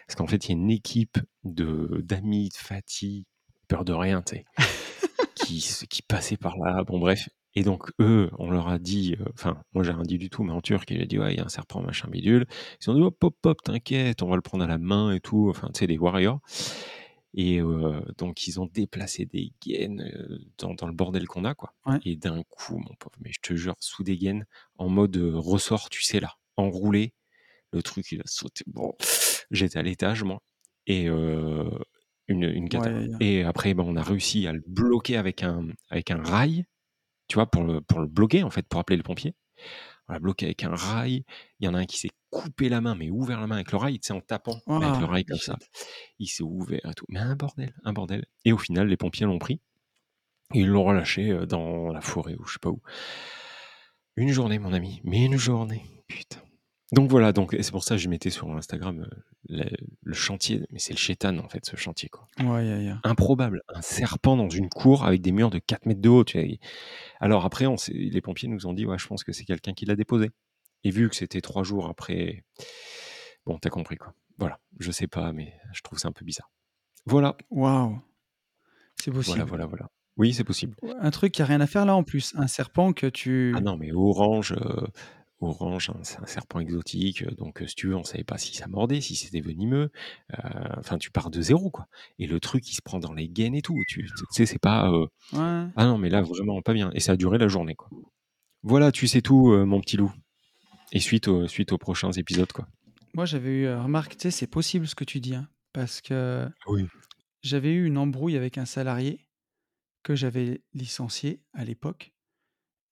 [0.08, 3.25] Parce qu'en fait, il y a une équipe de d'amis, de Fatih,
[3.67, 4.45] peur de rien, tu sais,
[5.36, 6.84] qui, qui passaient par là.
[6.84, 7.30] Bon, bref.
[7.56, 9.15] Et donc, eux, on leur a dit.
[9.19, 11.34] euh, Enfin, moi, j'ai rien dit du tout, mais en turc, il a dit Ouais,
[11.34, 12.45] il y a un serpent, machin bidule.
[12.82, 15.19] Ils ont dit Hop, hop, hop, t'inquiète, on va le prendre à la main et
[15.19, 15.47] tout.
[15.49, 16.39] Enfin, tu sais, des warriors.
[17.36, 21.54] Et euh, donc, ils ont déplacé des gaines euh, dans, dans le bordel qu'on a,
[21.54, 21.73] quoi.
[21.86, 21.99] Ouais.
[22.04, 24.45] Et d'un coup, mon pauvre, mais je te jure, sous des gaines,
[24.78, 27.13] en mode ressort, tu sais, là, enroulé,
[27.72, 28.63] le truc, il a sauté.
[28.67, 28.93] Bon,
[29.52, 30.39] j'étais à l'étage, moi.
[30.88, 31.69] Et euh,
[32.28, 32.91] Une, une cata.
[32.91, 33.08] Ouais.
[33.19, 36.65] Et après, ben, on a réussi à le bloquer avec un, avec un rail,
[37.28, 39.36] tu vois, pour le, pour le bloquer, en fait, pour appeler les pompiers.
[40.08, 41.24] On l'a bloqué avec un rail.
[41.60, 43.72] Il y en a un qui s'est coupé la main, mais ouvert la main avec
[43.72, 45.58] le rail, tu sais, en tapant avec le Ouah, rail comme ça.
[46.17, 47.06] Il s'est ouvert et tout.
[47.10, 48.26] Mais un bordel, un bordel.
[48.45, 49.62] Et au final, les pompiers l'ont pris.
[50.56, 52.82] Et ils l'ont relâché euh, dans la forêt ou je sais pas où.
[54.15, 55.00] Une journée, mon ami.
[55.04, 55.84] Mais une journée.
[56.08, 56.41] Putain.
[56.91, 59.15] Donc voilà, donc c'est pour ça que je mettais sur Instagram euh,
[59.49, 59.65] le,
[60.02, 60.65] le chantier.
[60.71, 62.28] Mais c'est le chétan, en fait, ce chantier, quoi.
[62.39, 62.91] Ouais.
[63.04, 63.62] Improbable.
[63.73, 66.23] Un serpent dans une cour avec des murs de 4 mètres de haut.
[66.23, 66.47] Tu vois.
[67.19, 69.86] Alors après, on les pompiers nous ont dit, ouais, je pense que c'est quelqu'un qui
[69.86, 70.32] l'a déposé.
[70.84, 72.43] Et vu que c'était trois jours après,
[73.45, 74.13] bon, t'as compris, quoi.
[74.39, 74.60] Voilà.
[74.80, 76.49] Je sais pas, mais je trouve ça un peu bizarre.
[77.06, 77.36] Voilà.
[77.52, 77.99] Waouh.
[79.02, 79.45] C'est Voilà, possible.
[79.47, 79.89] voilà, voilà.
[80.17, 80.75] Oui, c'est possible.
[80.99, 82.34] Un truc qui a rien à faire là en plus.
[82.36, 83.56] Un serpent que Ah tu.
[83.62, 84.88] non, mais orange, euh,
[85.41, 87.23] orange, hein, c'est un serpent exotique.
[87.23, 89.91] euh, Donc, euh, si tu veux, on savait pas si ça mordait, si c'était venimeux.
[90.34, 91.88] Euh, Enfin, tu pars de zéro, quoi.
[92.19, 93.75] Et le truc, il se prend dans les gaines et tout.
[93.88, 94.91] Tu sais, c'est pas.
[94.91, 95.08] Ouais.
[95.34, 96.91] Ah non, mais là, vraiment pas bien.
[96.93, 97.89] Et ça a duré la journée, quoi.
[98.63, 100.12] Voilà, tu sais tout, mon petit loup.
[100.91, 102.67] Et suite, au- suite aux prochains épisodes, quoi.
[103.13, 103.69] Moi, j'avais eu.
[103.73, 105.36] Remarque, tu sais, c'est possible ce que tu dis.
[105.36, 106.86] hein, parce que Oui.
[107.43, 109.25] j'avais eu une embrouille avec un salarié
[110.04, 112.12] que j'avais licencié à l'époque.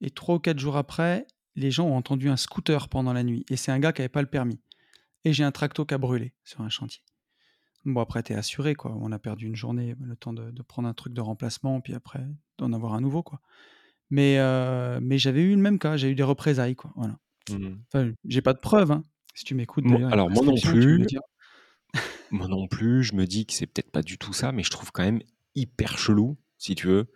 [0.02, 1.26] Et trois ou quatre jours après,
[1.58, 3.46] les gens ont entendu un scooter pendant la nuit.
[3.50, 4.62] Et c'est un gars qui n'avait pas le permis.
[5.26, 7.02] Et j'ai un tracto qui a brûlé sur un chantier.
[7.84, 8.96] Bon, après, t'es assuré, quoi.
[9.00, 11.94] On a perdu une journée, le temps de, de prendre un truc de remplacement, puis
[11.94, 12.24] après,
[12.58, 13.42] d'en avoir un nouveau, quoi.
[14.10, 16.92] Mais, euh, mais j'avais eu le même cas, j'ai eu des représailles, quoi.
[16.96, 17.18] Voilà.
[17.50, 19.04] Enfin, j'ai pas de preuves, hein.
[19.34, 21.06] Si tu m'écoutes, alors, moi non plus.
[22.32, 24.70] Moi non plus, je me dis que c'est peut-être pas du tout ça, mais je
[24.70, 25.22] trouve quand même
[25.56, 27.10] hyper chelou, si tu veux,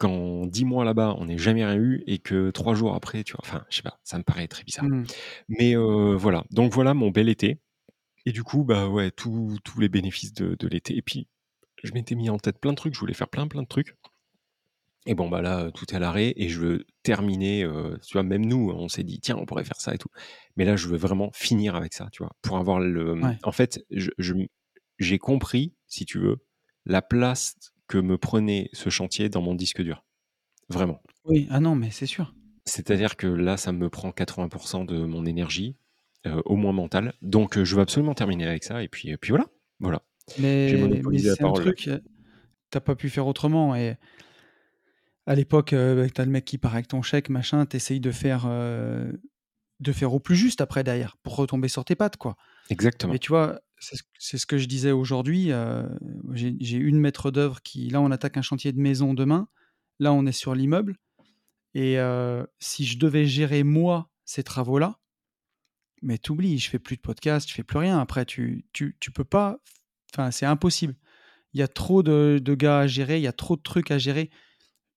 [0.00, 3.32] quand dix mois là-bas, on n'est jamais rien eu et que trois jours après, tu
[3.32, 4.86] vois, enfin, je sais pas, ça me paraît très bizarre.
[4.86, 5.04] Hmm.
[5.48, 7.60] Mais euh, voilà, donc voilà mon bel été.
[8.26, 10.96] Et du coup, bah ouais, tous tous les bénéfices de, de l'été.
[10.96, 11.28] Et puis,
[11.84, 13.94] je m'étais mis en tête plein de trucs, je voulais faire plein plein de trucs.
[15.06, 18.22] Et bon, bah là, tout est à l'arrêt et je veux terminer, euh, tu vois,
[18.22, 20.10] même nous, on s'est dit, tiens, on pourrait faire ça et tout.
[20.56, 23.14] Mais là, je veux vraiment finir avec ça, tu vois, pour avoir le...
[23.14, 23.38] Ouais.
[23.42, 24.34] En fait, je, je-
[24.98, 26.44] j'ai compris, si tu veux,
[26.84, 27.56] la place
[27.90, 30.04] que me prenait ce chantier dans mon disque dur.
[30.68, 31.02] Vraiment.
[31.24, 32.32] Oui, ah non, mais c'est sûr.
[32.64, 35.76] C'est-à-dire que là, ça me prend 80% de mon énergie,
[36.26, 37.14] euh, au moins mentale.
[37.20, 38.82] Donc, euh, je veux absolument terminer avec ça.
[38.82, 39.46] Et puis, et puis voilà.
[39.80, 40.02] Voilà.
[40.38, 40.72] Mais,
[41.10, 41.98] mais c'est un truc, euh,
[42.70, 43.74] t'as pas pu faire autrement.
[43.74, 43.96] Et
[45.26, 48.44] à l'époque, euh, t'as le mec qui part avec ton chèque, machin, t'essayes de faire,
[48.46, 49.10] euh,
[49.80, 52.36] de faire au plus juste après derrière, pour retomber sur tes pattes, quoi.
[52.68, 53.12] Exactement.
[53.12, 55.50] Mais tu vois, c'est ce, que je disais aujourd'hui.
[56.32, 59.48] j'ai une maître d'œuvre qui, là, on attaque un chantier de maison demain.
[59.98, 60.96] Là, on est sur l'immeuble.
[61.74, 61.98] Et
[62.58, 65.00] si je devais gérer moi ces travaux-là,
[66.02, 67.98] mais t'oublies, je fais plus de podcast, je fais plus rien.
[67.98, 69.58] Après, tu, tu, tu peux pas.
[70.12, 70.96] Enfin, c'est impossible.
[71.52, 73.90] Il y a trop de, de gars à gérer, il y a trop de trucs
[73.90, 74.30] à gérer.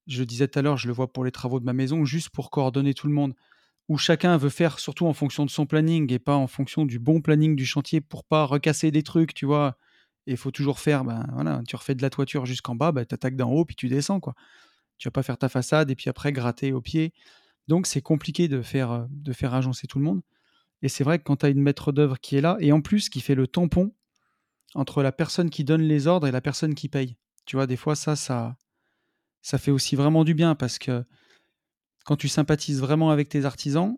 [0.07, 2.29] Je disais tout à l'heure, je le vois pour les travaux de ma maison, juste
[2.29, 3.33] pour coordonner tout le monde,
[3.89, 6.99] où chacun veut faire surtout en fonction de son planning et pas en fonction du
[6.99, 9.77] bon planning du chantier pour pas recasser des trucs, tu vois.
[10.25, 13.05] Et il faut toujours faire, ben voilà, tu refais de la toiture jusqu'en bas, ben,
[13.05, 14.35] tu d'en haut puis tu descends, quoi.
[14.97, 17.13] Tu vas pas faire ta façade et puis après gratter au pied.
[17.67, 20.21] Donc c'est compliqué de faire, euh, de faire agencer tout le monde.
[20.81, 22.81] Et c'est vrai que quand tu as une maître d'œuvre qui est là, et en
[22.81, 23.93] plus qui fait le tampon
[24.75, 27.15] entre la personne qui donne les ordres et la personne qui paye.
[27.45, 28.55] Tu vois, des fois, ça, ça,
[29.41, 31.03] ça fait aussi vraiment du bien parce que
[32.03, 33.97] quand tu sympathises vraiment avec tes artisans,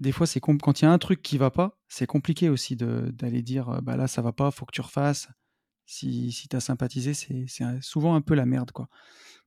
[0.00, 3.42] des fois, quand il y a un truc qui va pas, c'est compliqué aussi d'aller
[3.42, 5.28] dire euh, bah là, ça va pas, faut que tu refasses.
[5.86, 7.46] Si, si tu as sympathisé, c'est
[7.82, 8.88] souvent un peu la merde, quoi.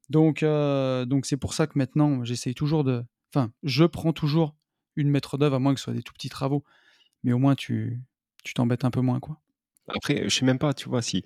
[0.10, 3.04] Donc, euh, donc c'est pour ça que maintenant, j'essaye toujours de.
[3.34, 4.56] Enfin, je prends toujours
[4.96, 6.64] une maître d'œuvre, à moins que ce soit des tout petits travaux.
[7.24, 8.02] Mais au moins, tu
[8.44, 9.42] tu t'embêtes un peu moins, quoi.
[9.90, 11.26] Après, je sais même pas, tu vois, si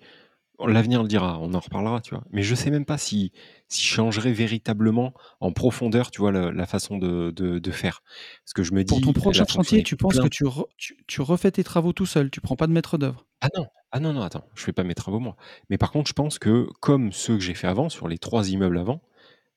[0.67, 2.23] l'avenir le dira, on en reparlera, tu vois.
[2.31, 3.31] Mais je sais même pas si,
[3.67, 8.01] si je changerais véritablement en profondeur, tu vois, la, la façon de, de, de faire.
[8.45, 10.67] Parce que je me dis, Pour ton prochain chantier, tu penses plein que tu, re-
[10.77, 13.25] tu, tu refais tes travaux tout seul, tu prends pas de maître d'œuvre?
[13.41, 15.35] Ah non, ah non, non, attends, je fais pas mes travaux moi.
[15.69, 18.49] Mais par contre, je pense que comme ceux que j'ai fait avant, sur les trois
[18.49, 19.01] immeubles avant,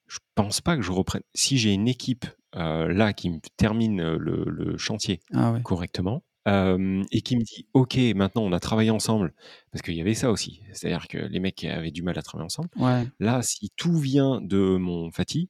[0.09, 1.23] je pense pas que je reprenne.
[1.35, 2.27] Si j'ai une équipe
[2.57, 5.65] euh, là qui me termine euh, le, le chantier Ah ouais.
[5.65, 9.33] correctement euh, et qui me dit OK, maintenant on a travaillé ensemble,
[9.71, 12.47] parce qu'il y avait ça aussi, c'est-à-dire que les mecs avaient du mal à travailler
[12.47, 12.69] ensemble.
[12.77, 13.07] Ouais.
[13.21, 15.49] Là, si tout vient de mon Fati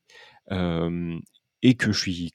[0.52, 1.18] euh,
[1.62, 2.32] et que je suis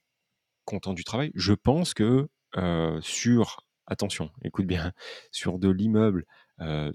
[0.65, 4.91] content du travail, je pense que euh, sur, attention, écoute bien,
[5.31, 6.25] sur de l'immeuble,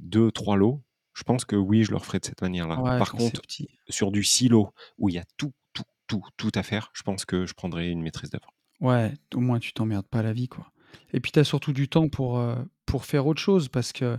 [0.01, 0.83] deux, trois lots,
[1.15, 2.81] je pense que oui, je le referai de cette manière-là.
[2.81, 3.69] Ouais, Par c'est contre, petit.
[3.89, 7.25] sur du silo où il y a tout, tout, tout, tout à faire, je pense
[7.25, 8.53] que je prendrai une maîtrise d'œuvre.
[8.81, 10.71] Ouais, au moins tu t'emmerdes pas la vie, quoi.
[11.13, 14.19] Et puis tu as surtout du temps pour, euh, pour faire autre chose, parce que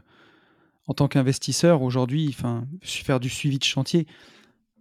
[0.88, 4.08] en tant qu'investisseur, aujourd'hui, enfin, faire du suivi de chantier,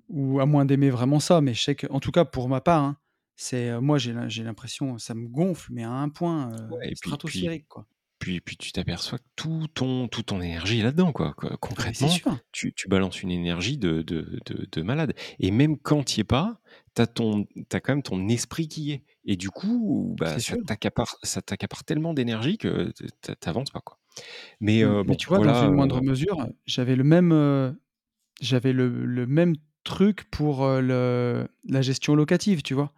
[0.09, 2.61] ou à moins d'aimer vraiment ça, mais je sais que, en tout cas, pour ma
[2.61, 2.97] part, hein,
[3.37, 6.95] c'est euh, moi, j'ai l'impression, ça me gonfle, mais à un point euh, Ouais, et
[7.01, 7.87] puis, stratosphérique, quoi.
[8.19, 11.35] Puis, puis tu t'aperçois que tout ton, tout ton énergie est là-dedans, quoi.
[11.43, 12.39] Ah, Concrètement, sûr.
[12.53, 15.15] tu, tu balances une énergie de, de, de, de malade.
[15.41, 16.61] Et même quand tu n'y es pas,
[16.95, 19.03] tu as, quand même ton esprit qui y est.
[19.25, 20.57] Et du coup, bah, ça
[21.43, 23.99] t'accapare tellement d'énergie que tu n'avances pas, quoi.
[24.61, 27.33] Mais Mm, euh, Mais bon, tu vois, dans une euh, moindre mesure, j'avais le même,
[27.33, 27.73] euh,
[28.41, 32.93] j'avais le, le même truc pour euh, le, la gestion locative, tu vois.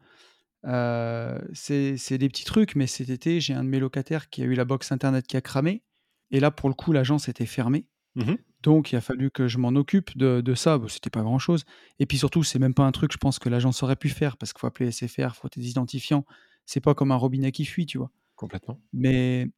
[0.66, 4.44] Euh, c'est des petits trucs, mais cet été, j'ai un de mes locataires qui a
[4.46, 5.82] eu la box internet qui a cramé.
[6.30, 7.86] Et là, pour le coup, l'agence était fermée.
[8.16, 8.38] mhm.
[8.62, 10.78] Donc, il a fallu que je m'en occupe de, de ça.
[10.78, 11.64] Bon, C'était pas grand chose.
[12.00, 14.36] Et puis surtout, c'est même pas un truc, je pense, que l'agence aurait pu faire
[14.36, 16.24] parce qu'il faut appeler SFR, il faut des identifiants.
[16.64, 18.10] C'est pas comme un robinet qui fuit, tu vois.
[18.34, 18.80] complètement.
[18.92, 19.48] Mais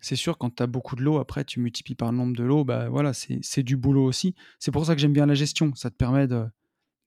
[0.00, 2.44] c'est sûr, quand tu as beaucoup de l'eau, après, tu multiplies par le nombre de
[2.44, 4.34] l'eau, bah voilà, c'est du boulot aussi.
[4.60, 5.74] C'est pour ça que j'aime bien la gestion.
[5.74, 6.44] Ça te permet de,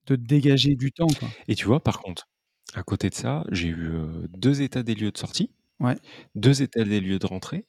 [0.06, 1.28] de dégager du temps, quoi.
[1.48, 2.28] Et tu vois, par contre,
[2.74, 5.50] à côté de ça, j'ai eu euh, deux états des lieux de sortie,
[5.80, 5.96] Ouais.
[6.34, 7.66] deux états des lieux de rentrée.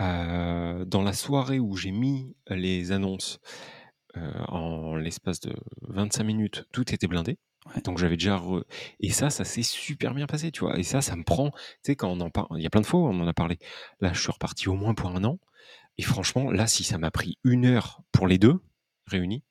[0.00, 3.40] Euh, dans la soirée où j'ai mis les annonces,
[4.16, 5.54] euh, en l'espace de
[5.88, 7.38] 25 minutes, tout était blindé.
[7.74, 7.80] Ouais.
[7.82, 8.64] Donc j'avais déjà re-
[9.00, 10.78] et ça, ça s'est super bien passé, tu vois.
[10.78, 12.82] Et ça, ça me prend, tu sais, quand on en parle, il y a plein
[12.82, 13.58] de fois où on en a parlé.
[14.00, 15.38] Là, je suis reparti au moins pour un an.
[15.98, 18.60] Et franchement, là, si ça m'a pris une heure pour les deux
[19.06, 19.42] réunis,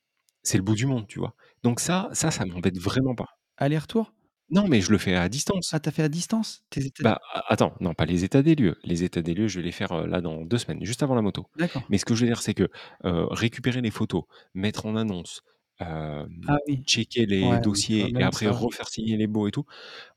[0.43, 1.35] c'est le bout du monde, tu vois.
[1.63, 3.29] Donc ça, ça, ça m'embête vraiment pas.
[3.57, 4.13] Aller-retour?
[4.49, 5.71] Non, mais je le fais à distance.
[5.73, 8.55] Ah, t'as fait à distance tes états- Bah, a- attends, non, pas les états des
[8.55, 8.77] lieux.
[8.83, 11.21] Les états des lieux, je vais les faire là dans deux semaines, juste avant la
[11.23, 11.47] moto.
[11.57, 11.83] D'accord.
[11.89, 12.69] Mais ce que je veux dire, c'est que
[13.03, 14.23] récupérer les photos,
[14.53, 15.41] mettre en annonce,
[15.79, 16.25] Ah
[16.67, 16.83] oui.
[16.85, 18.51] checker les Ouais, dossiers et même après ça.
[18.51, 19.65] refaire signer les baux et tout,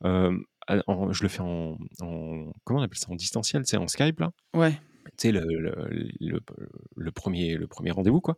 [0.05, 0.31] à-
[0.87, 4.21] en- je le fais en, en- comment on appelle ça, en distanciel, c'est en Skype
[4.21, 4.31] là?
[4.55, 4.79] Ouais.
[5.17, 6.41] Tu sais, le, le, le-
[6.97, 8.37] le premier, le premier rendez-vous, quoi,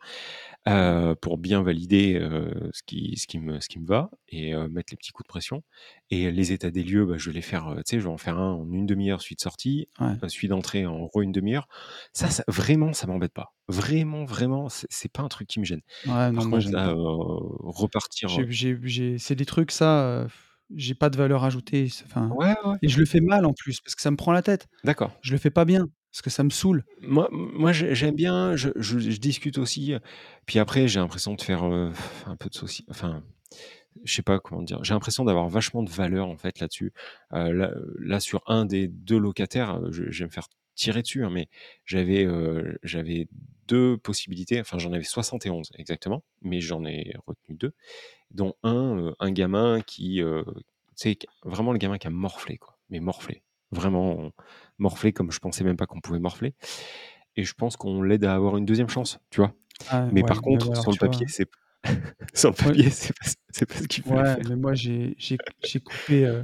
[0.68, 4.54] euh, pour bien valider euh, ce, qui, ce, qui me, ce qui me va et
[4.54, 5.62] euh, mettre les petits coups de pression.
[6.10, 8.18] Et les états des lieux, bah, je vais les faire, tu sais, je vais en
[8.18, 10.14] faire un en une demi-heure, celui de sortie, Ouais.
[10.28, 11.66] celui d'entrée en re une demi-heure.
[12.12, 13.54] Ça, ça, vraiment, ça m'embête pas.
[13.68, 15.80] Vraiment, vraiment, c'est pas un truc qui me gêne.
[16.06, 16.94] Ouais, non, Par moi, contre, là, pas.
[16.94, 18.28] repartir.
[19.18, 20.26] C'est des trucs, ça,
[20.74, 21.88] j'ai pas de valeur ajoutée.
[22.04, 24.32] Enfin, Ouais, ouais, et je le fais mal en plus, parce que ça me prend
[24.32, 24.68] la tête.
[24.84, 25.12] d'accord.
[25.22, 26.84] Je le fais pas bien, parce que ça me saoule.
[27.02, 28.70] Moi, moi j'ai- j'aime bien, je,
[29.18, 29.94] discute aussi.
[29.94, 29.98] euh,
[30.46, 31.90] Puis après, j'ai l'impression de faire euh,
[32.26, 32.84] un peu de saucisson.
[32.90, 33.22] Enfin,
[34.04, 34.82] je sais pas comment dire.
[34.84, 36.92] J'ai l'impression d'avoir vachement de valeur en fait là-dessus.
[37.32, 41.48] Euh, là, sur un des deux locataires, je, vais me faire tirer dessus, hein, mais
[41.84, 42.26] j'avais
[42.82, 43.28] j'avais
[43.68, 44.60] deux possibilités.
[44.60, 47.72] Enfin, j'en avais 71 exactement, mais j'en ai retenu deux,
[48.30, 50.22] dont un, un gamin qui,
[51.00, 52.78] sais, vraiment le gamin qui a morflé, quoi.
[52.90, 53.42] Mais morflé.
[53.72, 54.32] Vraiment
[54.78, 56.54] morflé comme je pensais même pas qu'on pouvait morfler.
[57.36, 59.54] Et je pense qu'on l'aide à avoir une deuxième chance, tu vois.
[59.86, 61.48] Ah, Mais ouais, par mais contre, alors, sur le vois, papier, c'est
[62.34, 62.74] sur le Ouais.
[62.74, 64.44] papier, c'est pas, c'est pas ce qu'il fallait Ouais, faire.
[64.44, 66.24] mais moi, j'ai j'ai- j'ai coupé.
[66.26, 66.42] euh,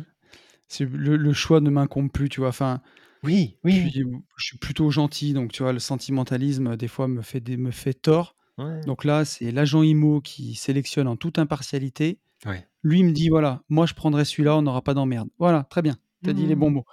[0.68, 2.50] c'est- le, le choix ne m'incombe plus, tu vois.
[2.50, 2.82] Enfin,
[3.22, 4.04] Oui, oui, puis,
[4.38, 7.70] je suis plutôt gentil, donc tu vois, le sentimentalisme, des fois, me fait, des, me
[7.72, 8.36] fait tort.
[8.58, 8.80] Ouais.
[8.86, 12.20] Donc là, c'est l'agent IMO qui sélectionne en toute impartialité.
[12.46, 12.66] Ouais.
[12.84, 15.28] Lui me dit voilà, moi je prendrai celui-là, on n'aura pas d'emmerde.
[15.38, 15.96] Voilà, très bien.
[16.22, 16.72] T'as dit les bons Mmh.
[16.72, 16.86] mots.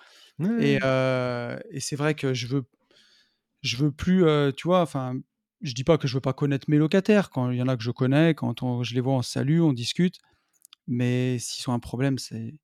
[0.60, 2.64] Et, euh, et c'est vrai que je veux,
[3.62, 5.16] je veux plus, euh, tu vois, enfin,
[5.62, 7.30] je dis pas que je veux pas connaître mes locataires.
[7.30, 9.62] Quand il y en a que je connais, quand on- je les vois, on salue,
[9.62, 10.18] on discute.
[10.88, 12.56] Mais s'ils ont un problème, c'est,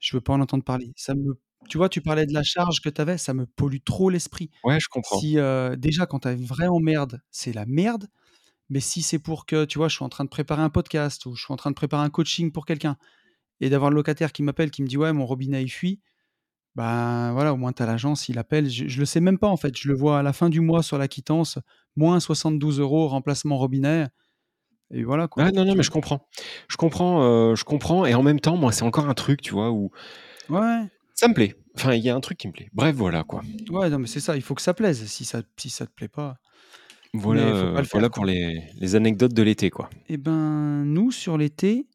[0.00, 0.92] je veux pas en entendre parler.
[0.96, 3.78] Ça me, tu vois, tu parlais de la charge que tu avais, ça me pollue
[3.84, 4.50] trop l'esprit.
[4.64, 5.18] Ouais, je comprends.
[5.20, 8.08] Si euh, déjà quand tu as une vraie emmerde, c'est la merde.
[8.70, 11.26] Mais si c'est pour que, tu vois, je suis en train de préparer un podcast
[11.26, 12.96] ou je suis en train de préparer un coaching pour quelqu'un
[13.60, 16.00] et d'avoir le locataire qui m'appelle, qui me dit ouais, mon robinet il fuit,
[16.74, 18.68] ben voilà, au moins tu as l'agence, il appelle.
[18.70, 19.76] Je, je le sais même pas en fait.
[19.76, 21.58] Je le vois à la fin du mois sur la quittance,
[21.96, 24.08] moins 72 euros remplacement robinet.
[24.92, 25.50] Et voilà quoi.
[25.50, 26.28] Non, non, mais je comprends.
[26.68, 28.04] Je comprends, euh, je comprends.
[28.04, 29.90] Et en même temps, moi, c'est encore un truc, tu vois, où
[30.50, 30.82] Ouais,
[31.14, 31.54] ça me plaît.
[31.74, 32.68] Enfin, il y a un truc qui me plaît.
[32.74, 33.42] Bref, voilà, quoi.
[33.70, 35.06] ouais, non, mais c'est ça, il faut que ça plaise.
[35.06, 36.36] Si ça, si ça te plaît pas.
[37.14, 39.88] Voilà, pas euh, voilà pour les, les anecdotes de l'été, quoi.
[40.08, 41.86] Eh ben, nous, sur l'été,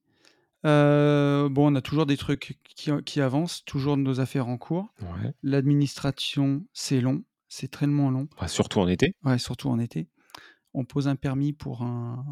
[0.65, 4.93] euh, bon, on a toujours des trucs qui, qui avancent, toujours nos affaires en cours.
[5.01, 5.33] Ouais.
[5.43, 9.13] L'administration, c'est long, c'est tellement long, Bah, surtout en été.
[9.23, 10.07] ouais, surtout en été.
[10.73, 12.25] On pose un permis pour un,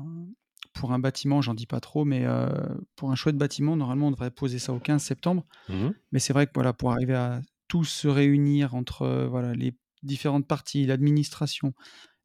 [0.74, 2.48] pour un bâtiment, j'en dis pas trop, mais euh,
[2.96, 5.46] pour un chouette bâtiment, normalement, on devrait poser ça au 15 septembre.
[5.70, 5.94] Mhm.
[6.12, 9.76] Mais c'est vrai que voilà, pour arriver à tous se réunir entre euh, voilà, les
[10.04, 11.74] différentes parties, l'administration,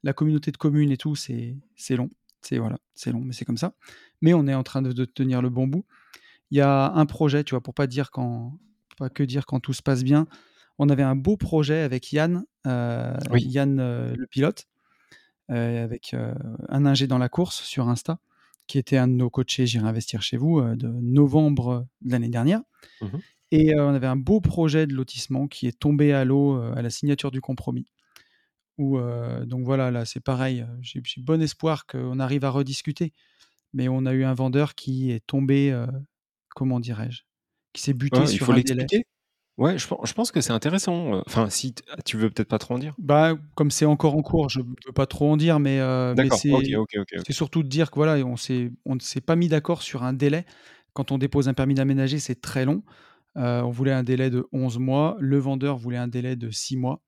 [0.03, 2.11] la communauté de communes et tout, c'est c'est long.
[2.43, 3.75] C'est voilà, c'est long, mais c'est comme ça.
[4.21, 5.85] Mais on est en train de, de tenir le bon bout.
[6.51, 8.59] Il y a un projet, tu vois, pour pas dire quand,
[8.99, 10.27] pas que dire quand tout se passe bien.
[10.79, 13.43] On avait un beau projet avec Yann, euh, Oui.
[13.43, 14.67] Yann euh, le pilote,
[15.49, 16.15] avec
[16.69, 18.19] un ingé dans la course sur Insta,
[18.69, 22.63] qui était un de nos coachés J'irai investir chez vous de novembre de l'année dernière.
[23.01, 23.19] Mmh
[23.53, 26.89] et on avait un beau projet de lotissement qui est tombé à l'eau à la
[26.89, 27.85] signature du compromis.
[28.79, 28.97] Où,
[29.45, 33.13] donc voilà, là c'est pareil, j'ai bon espoir qu'on arrive à rediscuter.
[33.73, 35.77] Mais on a eu un vendeur qui est tombé,
[36.55, 37.23] comment dirais-je
[37.73, 38.87] Qui s'est buté sur il faut un délai.
[39.59, 41.21] Ouais, je, je pense que c'est intéressant.
[41.27, 41.75] Enfin, si
[42.07, 42.95] tu veux peut-être pas trop en dire.
[42.97, 45.79] Bah, comme c'est encore en cours, je ne peux pas trop en dire, mais,
[47.27, 48.37] c'est surtout de dire que voilà, on
[48.95, 50.47] ne s'est pas mis d'accord sur un délai.
[50.93, 52.83] Quand on dépose un permis d'aménager, c'est très long.
[53.35, 57.03] on voulait un délai de 11 mois, le vendeur voulait un délai de 6 mois.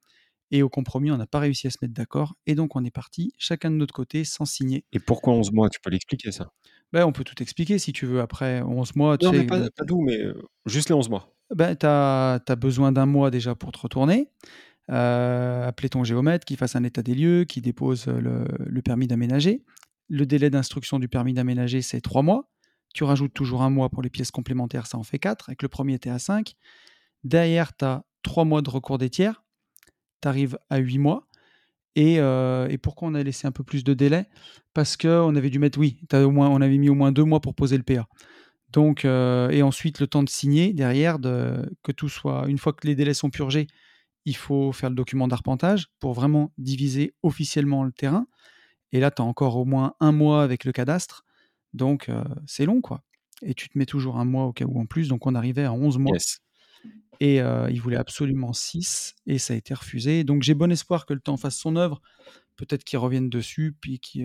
[0.54, 2.34] Et au compromis, on n'a pas réussi à se mettre d'accord.
[2.46, 4.84] Et donc, on est parti, chacun de notre côté, sans signer.
[4.92, 5.70] Et pourquoi 11 mois?
[5.70, 6.52] Tu peux l'expliquer, ça?
[6.92, 8.20] Ben, On peut tout expliquer si tu veux.
[8.20, 10.18] Après 11 mois, tu non, mais pas, pas d'où, mais
[10.66, 11.34] juste les 11 mois.
[11.54, 14.28] Ben, tu as, besoin d'un mois déjà pour te retourner.
[14.90, 19.06] Euh, appeler ton géomètre, qui fasse un état des lieux, qui dépose le, le permis
[19.06, 19.64] d'aménager.
[20.10, 22.50] Le délai d'instruction du permis d'aménager, c'est 3 mois.
[22.92, 25.48] Tu rajoutes toujours un mois pour les pièces complémentaires, ça en fait 4.
[25.48, 26.52] Avec le premier, tu es à 5.
[27.24, 29.42] Derrière, tu as 3 mois de recours des tiers
[30.22, 31.28] tu à 8 mois.
[31.94, 34.26] Et, et, pourquoi on a laissé un peu plus de délai?
[34.74, 37.76] Parce qu'on avait dû mettre, oui, on avait mis au moins deux mois pour poser
[37.76, 38.08] le PA.
[38.70, 42.86] Donc, et ensuite le temps de signer derrière, de, que tout soit, une fois que
[42.86, 43.66] les délais sont purgés,
[44.24, 48.26] il faut faire le document d'arpentage pour vraiment diviser officiellement le terrain.
[48.92, 51.24] Et là, tu as encore au moins un mois avec le cadastre.
[51.72, 52.10] Donc,
[52.46, 53.02] c'est long, quoi.
[53.42, 55.08] Et tu te mets toujours un mois au cas où en plus.
[55.08, 56.16] Donc, on arrivait à 11 mois.
[57.20, 60.24] Et il voulait absolument 6 et ça a été refusé.
[60.24, 62.02] Donc j'ai bon espoir que le temps fasse son œuvre.
[62.56, 64.24] Peut-être qu'il revienne dessus, puis qui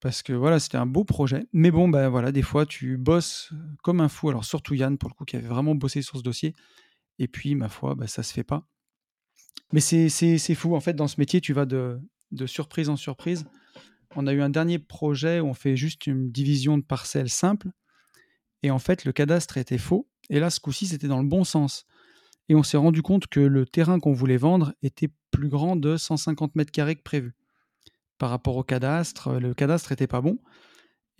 [0.00, 1.46] parce que voilà, c'était un beau projet.
[1.52, 3.50] Mais bon, ben voilà, des fois tu bosses
[3.82, 4.28] comme un fou.
[4.28, 6.54] Alors surtout Yann, pour le coup, qui avait vraiment bossé sur ce dossier.
[7.18, 8.66] Et puis, ma foi, bah, ça se fait pas.
[9.72, 10.76] Mais c'est fou.
[10.76, 11.98] En fait, dans ce métier, tu vas de,
[12.30, 13.46] de surprise en surprise.
[14.14, 17.68] On a eu un dernier projet où on fait juste une division de parcelles simple.
[18.66, 20.08] Et en fait, le cadastre était faux.
[20.28, 21.86] Et là, ce coup-ci, c'était dans le bon sens.
[22.48, 25.96] Et on s'est rendu compte que le terrain qu'on voulait vendre était plus grand de
[25.96, 27.36] 150 mètres carrés que prévu.
[28.18, 30.40] Par rapport au cadastre, le cadastre n'était pas bon.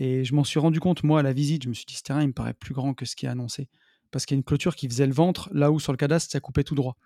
[0.01, 2.03] Et je m'en suis rendu compte, moi, à la visite, je me suis dit, ce
[2.03, 3.69] terrain, il me paraît plus grand que ce qui est annoncé.
[4.11, 6.33] Parce qu'il y a une clôture qui faisait le ventre, là où sur le cadastre,
[6.33, 6.97] ça coupait tout droit.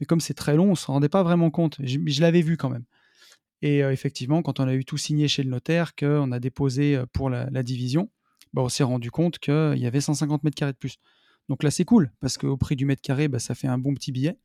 [0.00, 1.76] Mais comme c'est très long, on ne s'en rendait pas vraiment compte.
[1.80, 2.86] Je, je l'avais vu quand même.
[3.60, 6.96] Et euh, effectivement, quand on a eu tout signé chez le notaire, qu'on a déposé
[6.96, 8.08] euh, pour la, division,
[8.52, 10.98] bah, on s'est rendu compte qu'il y avait 150 mètres carrés de plus.
[11.48, 13.94] Donc là, c'est cool, parce qu'au prix du mètre carré, bah, ça fait un bon
[13.94, 14.38] petit billet.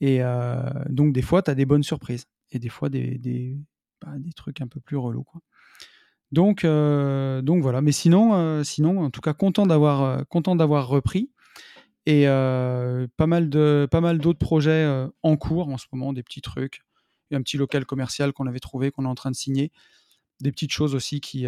[0.00, 2.26] Et euh, donc, des fois, tu as des bonnes surprises.
[2.50, 3.56] Et des fois, des,
[4.00, 5.26] bah, trucs un peu plus relous.
[6.64, 7.80] Euh, donc voilà.
[7.80, 10.26] Mais sinon, euh, sinon, en tout cas, content d'avoir,
[10.88, 11.30] repris.
[12.06, 16.82] Et pas mal, d'autres projets en cours en ce moment, des petits trucs.
[17.30, 19.36] Il y a un petit local commercial qu'on avait trouvé, qu'on est en train de
[19.36, 19.72] signer.
[20.40, 21.46] Des petites choses aussi qui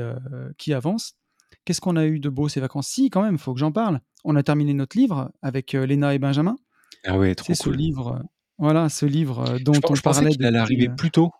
[0.73, 1.20] avancent.
[1.65, 2.89] Qu'est-ce qu'on a eu de beau ces vacances?
[2.89, 4.01] Si, quand même, il faut que j'en parle.
[4.25, 6.57] On a terminé notre livre avec euh, Léna et Benjamin.
[7.05, 7.57] Ah ouais, trop cool.
[7.57, 8.23] ce livre, euh,
[8.59, 10.31] voilà, ce livre euh, dont on parlait.
[10.33, 11.31] Il allait arriver plus tôt.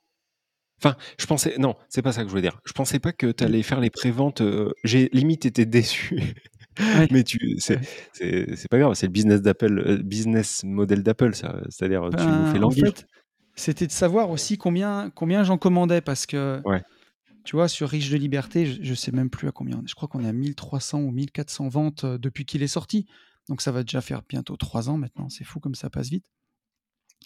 [0.79, 2.59] Enfin, je pensais, non, c'est pas ça que je voulais dire.
[2.65, 4.43] Je pensais pas que tu allais faire les préventes.
[4.83, 6.35] J'ai limite été déçu.
[7.11, 7.79] Mais tu, c'est,
[8.71, 11.61] pas grave, c'est le business d'Apple, business model d'Apple, ça.
[11.69, 12.85] C'est-à-dire, tu nous ben, fais languir.
[12.85, 13.07] En fait,
[13.57, 16.81] c'était de savoir aussi combien, combien j'en commandais parce que ouais.
[17.51, 19.83] Tu vois, sur Riche de Liberté, je ne sais même plus à combien.
[19.85, 23.07] Je crois qu'on est à 1300 ou 1400 ventes euh, depuis qu'il est sorti.
[23.49, 25.29] Donc ça va déjà faire bientôt trois ans maintenant.
[25.31, 26.25] C'est fou comme ça passe vite.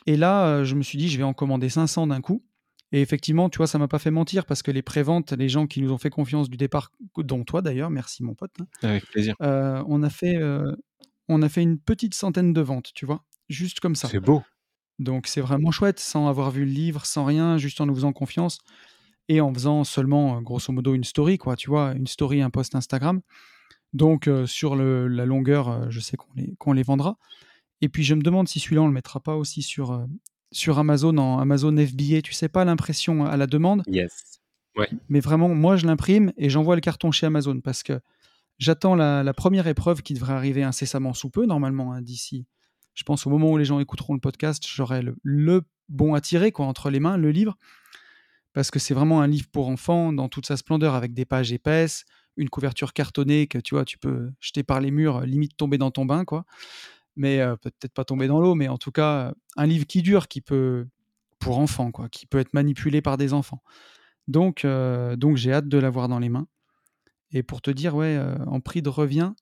[0.07, 2.43] Et là, euh, je me suis dit, je vais en commander 500 d'un coup.
[2.91, 5.67] Et effectivement, tu vois, ça m'a pas fait mentir parce que les préventes, les gens
[5.67, 8.53] qui nous ont fait confiance du départ, dont toi d'ailleurs, merci mon pote.
[8.59, 9.35] Hein, Avec plaisir.
[9.43, 10.39] Euh, on, a fait,
[11.29, 14.09] on a fait une petite centaine de ventes, tu vois, juste comme ça.
[14.09, 14.43] C'est beau.
[14.99, 18.15] Donc c'est vraiment chouette, sans avoir vu le livre, sans rien, juste en nous faisant
[18.15, 18.61] confiance
[19.29, 22.75] et en faisant seulement, grosso modo, une story, quoi, tu vois, une story, un post
[22.75, 23.21] Instagram.
[23.93, 27.17] Donc, sur la longueur, je sais qu'on les, qu'on les vendra.
[27.81, 30.07] Et puis, je me demande si celui-là, on le mettra pas aussi sur,
[30.53, 33.83] sur Amazon, en Amazon FBA, tu sais pas, l'impression à la demande.
[33.87, 34.41] Yes.
[34.77, 34.89] Ouais.
[35.09, 38.01] Mais vraiment, moi, je l'imprime et j'envoie le carton chez Amazon parce que
[38.59, 42.47] j'attends la, première épreuve qui devrait arriver incessamment sous peu, normalement, hein, d'ici.
[42.95, 46.21] Je pense au moment où les gens écouteront le podcast, j'aurai le, le, bon à
[46.21, 47.57] tirer, quoi, entre les mains, le livre
[48.55, 51.53] parce que c'est vraiment un livre pour enfants dans toute sa splendeur, avec des pages
[51.53, 52.05] épaisses,
[52.37, 55.91] une couverture cartonnée que tu vois, tu peux jeter par les murs, limite tomber dans
[55.91, 56.45] ton bain, quoi.
[57.17, 60.29] Mais euh, peut-être pas tomber dans l'eau, mais en tout cas, un livre qui dure,
[60.29, 60.87] qui peut,
[61.39, 63.63] pour enfants, quoi, qui peut être manipulé par des enfants.
[64.29, 66.47] Donc, euh, donc j'ai hâte de l'avoir dans les mains.
[67.33, 69.33] Et pour te dire, ouais, euh, en prix de revient,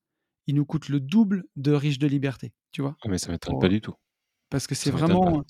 [0.46, 2.96] il nous coûte le double de Riche de Liberté, tu vois?
[3.04, 3.94] Ah, mais ça m'étonne pas du tout.
[4.50, 5.44] Parce que c'est vraiment,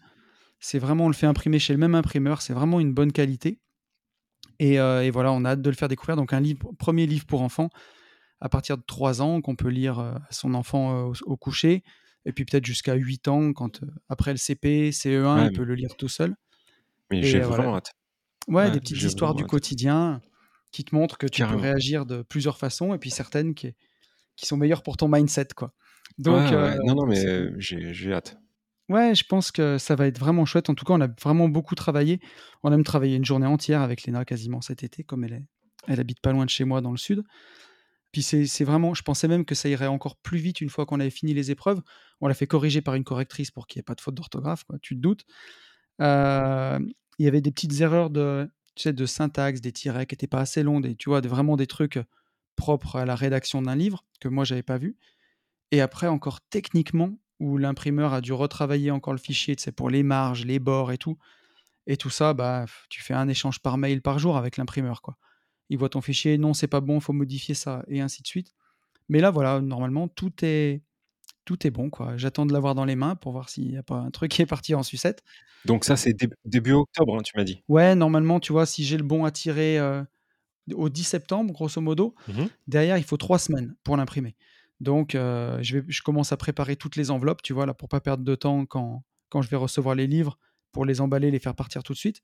[0.64, 3.58] c'est vraiment, on le fait imprimer chez le même imprimeur, c'est vraiment une bonne qualité.
[4.60, 6.16] Et, euh, et voilà, on a hâte de le faire découvrir.
[6.16, 7.68] Donc un livre, premier livre pour enfants
[8.40, 11.36] à partir de 3 ans qu'on peut lire euh, à son enfant euh, au, au
[11.36, 11.82] coucher.
[12.26, 15.74] Et puis peut-être jusqu'à 8 ans, quand après le CP, CE1, Ouais, il peut le
[15.74, 16.36] lire tout seul.
[17.10, 17.56] mais j'ai voilà.
[17.56, 17.92] vraiment hâte.
[18.46, 19.50] Ouais, Ouais, des petites histoires du hâte.
[19.50, 20.20] quotidien
[20.70, 23.74] qui te montrent que tu peux réagir de plusieurs façons et puis certaines qui,
[24.36, 25.72] qui sont meilleures pour ton mindset, quoi.
[26.18, 26.76] Donc, ouais.
[26.84, 28.36] Non, non, mais j'ai hâte.
[28.93, 30.70] Ouais, je pense que ça va être vraiment chouette.
[30.70, 32.20] En tout cas, on a vraiment beaucoup travaillé.
[32.62, 35.45] On a même travaillé une journée entière avec Léna quasiment cet été, comme elle est,
[35.88, 37.22] elle habite pas loin de chez moi dans le sud.
[38.12, 41.01] Puis c'est vraiment, je pensais même que ça irait encore plus vite une fois qu'on
[41.01, 41.80] avait fini les épreuves.
[42.20, 44.64] On l'a fait corriger par une correctrice pour qu'il n'y ait pas de faute d'orthographe.
[44.82, 45.24] Tu te doutes.
[46.03, 46.78] Euh,
[47.18, 50.40] il y avait des petites erreurs de, tu de syntaxe, des tirets qui n'étaient pas
[50.40, 51.99] assez longs, des, tu vois, vraiment des trucs
[52.55, 54.97] propres à la rédaction d'un livre que moi j'avais pas vu.
[55.70, 59.90] Et après encore techniquement où l'imprimeur a dû retravailler encore le fichier, tu sais, pour
[59.90, 61.18] les marges, les bords et tout.
[61.88, 65.16] Et tout ça, bah, tu fais un échange par mail par jour avec l'imprimeur, quoi.
[65.68, 68.55] Il voit ton fichier, non, c'est pas bon, faut modifier ça, et ainsi de suite.
[69.09, 70.82] Mais là, voilà, normalement, tout est,
[71.45, 72.16] tout est bon, quoi.
[72.16, 74.43] J'attends de l'avoir dans les mains pour voir s'il n'y a pas un truc qui
[74.43, 75.22] est parti en sucette.
[75.64, 77.62] Donc ça, c'est dé- début octobre, hein, tu m'as dit.
[77.68, 80.05] Ouais, normalement, tu vois, si j'ai le bon à tirer euh,
[80.74, 82.49] au 10 septembre, grosso modo, Mhm.
[82.68, 84.36] derrière, il faut trois semaines pour l'imprimer.
[84.82, 87.88] Donc, euh, je, vais, je commence à préparer toutes les enveloppes, tu vois, là, pour
[87.88, 90.38] pas perdre de temps quand, quand je vais recevoir les livres,
[90.72, 92.20] pour les emballer, les faire partir tout de suite.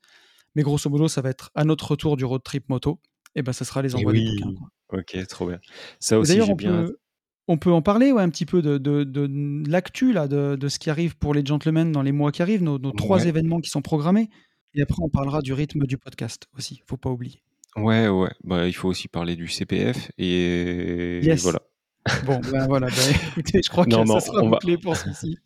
[0.56, 3.00] Mais grosso modo, ça va être à notre retour du road trip moto,
[3.34, 4.52] et ben ça sera les envois des bouquins.
[4.88, 4.98] quoi.
[4.98, 5.58] ok, trop bien.
[6.00, 6.98] Ça aussi, D'ailleurs, j'ai on bien peut,
[7.46, 10.68] on peut en parler ouais, un petit peu de, de, de l'actu, là, de, de
[10.68, 13.60] ce qui arrive pour les gentlemen dans les mois qui arrivent, nos, nos trois événements
[13.60, 14.30] qui sont programmés.
[14.74, 17.42] Et après, on parlera du rythme du podcast aussi, faut pas oublier.
[17.76, 18.30] ouais, ouais.
[18.42, 21.42] Bah, il faut aussi parler du CPF et Yes.
[21.42, 21.60] voilà.
[22.24, 22.94] Bon, ben voilà, ben,
[23.36, 25.38] écoutez, je crois que Non, ça sera on va, bouclé pour celui-ci.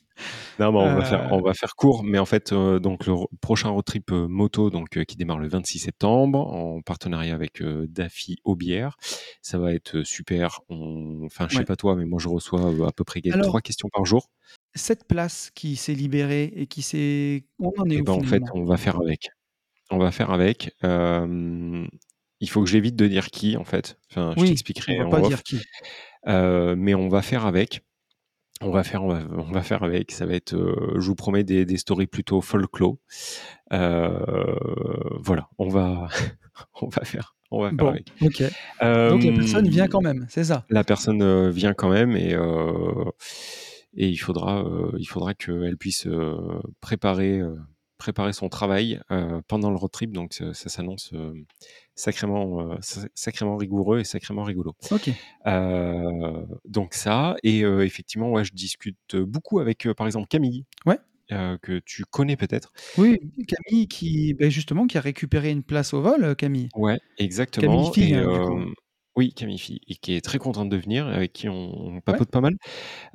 [0.59, 2.03] non, mais on va Euh, faire, on va faire court.
[2.05, 5.39] Mais en fait, euh, donc le ro- prochain road trip euh, moto, donc qui démarre
[5.39, 8.97] le 26 septembre, en partenariat avec Daffy Aubière,
[9.41, 10.61] ça va être super.
[10.69, 11.25] On...
[11.25, 11.65] Enfin, je sais ouais.
[11.65, 14.31] pas toi, mais moi je reçois à peu près trois Alors, questions par jour.
[14.75, 17.45] cette place qui s'est libérée et qui s'est...
[17.59, 19.31] On en est où ben en fait, on va faire avec.
[19.91, 20.75] On va faire avec.
[22.43, 23.99] Il faut que j'évite de dire qui, en fait.
[24.11, 25.29] Enfin, je Oui, on t'expliquerai va en pas off.
[25.29, 25.61] dire qui.
[26.29, 27.81] Euh, mais on va faire avec.
[28.61, 30.13] On va faire, on va, on va faire avec.
[30.13, 32.97] Ça va être, euh, je vous promets, des, des stories plutôt folklore.
[33.73, 34.55] Euh,
[35.21, 36.09] voilà, on va,
[36.83, 38.13] on va faire, on va faire Bon, avec.
[38.21, 38.43] ok.
[39.11, 42.37] Donc la personne vient quand même, c'est ça la personne vient quand même et
[43.95, 44.65] et il faudra,
[44.99, 46.07] il faudra qu'elle puisse
[46.81, 47.41] préparer,
[48.03, 50.13] préparer son travail euh, pendant le road trip.
[50.13, 51.33] Donc ça, ça s'annonce euh,
[51.95, 54.75] sacrément, euh, sa- sacrément rigoureux et sacrément rigolo.
[54.91, 55.11] Ok.
[56.65, 60.65] Donc ça et effectivement, ouais, je discute beaucoup avec, par exemple, Camille.
[60.87, 60.99] Ouais.
[61.31, 62.73] euh, que tu connais peut-être.
[62.99, 66.69] Oui, Camille qui, ben justement, qui a récupéré une place au vol, Camille.
[66.75, 67.93] Ouais, Camille exactement.
[67.93, 68.67] Fille, Et hein, euh,
[69.17, 72.41] oui, Camille Fille, et qui est très contente de venir, avec qui on, papote pas
[72.41, 72.55] mal.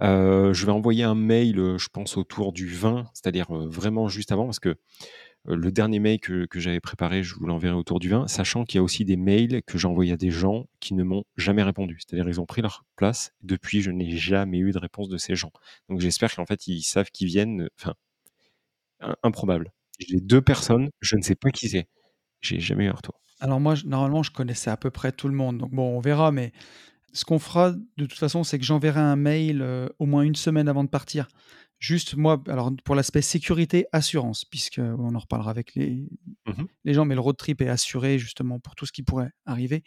[0.02, 4.08] Euh, je vais envoyer un mail, euh, je pense, autour du 20, c'est-à-dire euh, vraiment
[4.08, 7.76] juste avant, parce que euh, le dernier mail que, que j'avais préparé, je vous l'enverrai
[7.76, 10.32] autour du 20, sachant qu'il y a aussi des mails que j'ai envoyés à des
[10.32, 11.98] gens qui ne m'ont jamais répondu.
[12.00, 13.32] C'est-à-dire ils ont pris leur place.
[13.42, 15.52] Depuis, je n'ai jamais eu de réponse de ces gens.
[15.90, 17.70] Donc j'espère qu'en fait, ils savent qu'ils viennent.
[17.80, 17.96] Enfin,
[19.00, 19.72] im- improbable.
[20.00, 21.88] J'ai deux personnes, je ne sais pas qui c'est.
[22.42, 23.20] J'ai jamais eu un retour.
[23.40, 25.58] Alors moi, je- normalement, je connaissais à peu près tout le monde.
[25.60, 26.32] Donc bon, on verra.
[26.32, 26.52] Mais
[27.14, 30.36] ce qu'on fera de toute façon, c'est que j'enverrai un mail euh, au moins une
[30.36, 31.28] semaine avant de partir.
[31.80, 36.08] Juste moi, alors pour l'aspect sécurité, assurance, puisque on en reparlera avec les,
[36.48, 36.68] Mhm.
[36.86, 39.84] les gens, mais le road trip est assuré justement pour tout ce qui pourrait arriver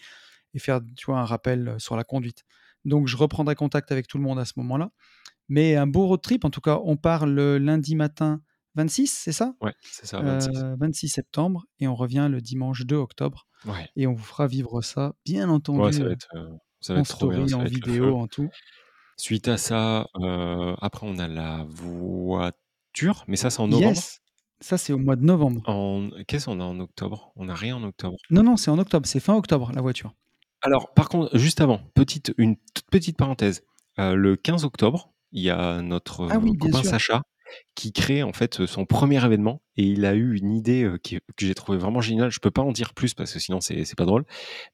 [0.55, 2.45] et faire, tu vois, un rappel euh, sur la conduite.
[2.85, 4.91] Donc je reprendrai contact avec tout le monde à ce moment-là.
[5.49, 8.41] Mais un beau road trip, en tout cas, on part le lundi matin
[8.75, 9.55] 26, c'est ça?
[9.61, 10.59] Ouais, c'est ça, 26.
[10.59, 13.47] Euh, 26 septembre, et on revient le dimanche 2 octobre.
[13.67, 13.91] Ouais.
[13.97, 16.49] Et on vous fera vivre ça, bien Ouais, entendu, ça va être, euh,
[16.81, 18.49] ça va en être trop bien, ça en va vidéo, en tout.
[19.17, 23.89] Suite à ça, euh, après on a la voiture, mais ça c'est en novembre?
[23.97, 24.21] Yes,
[24.61, 25.69] ça c'est au mois de novembre.
[25.69, 26.09] En...
[26.27, 27.33] Qu'est-ce qu'on a en octobre?
[27.37, 28.17] On n'a rien en octobre.
[28.31, 30.15] Non, non, c'est en octobre, c'est fin octobre la voiture.
[30.63, 33.63] Alors, par contre, juste avant, petite, une toute petite parenthèse.
[33.99, 36.83] Le 15 octobre, il y a notre Ah oui, copain.
[36.83, 37.23] Sacha
[37.75, 41.19] qui crée en fait son premier événement et il a eu une idée euh, qui-
[41.37, 42.31] que j'ai trouvé vraiment géniale.
[42.31, 44.25] Je peux pas en dire plus parce que sinon c'est pas drôle.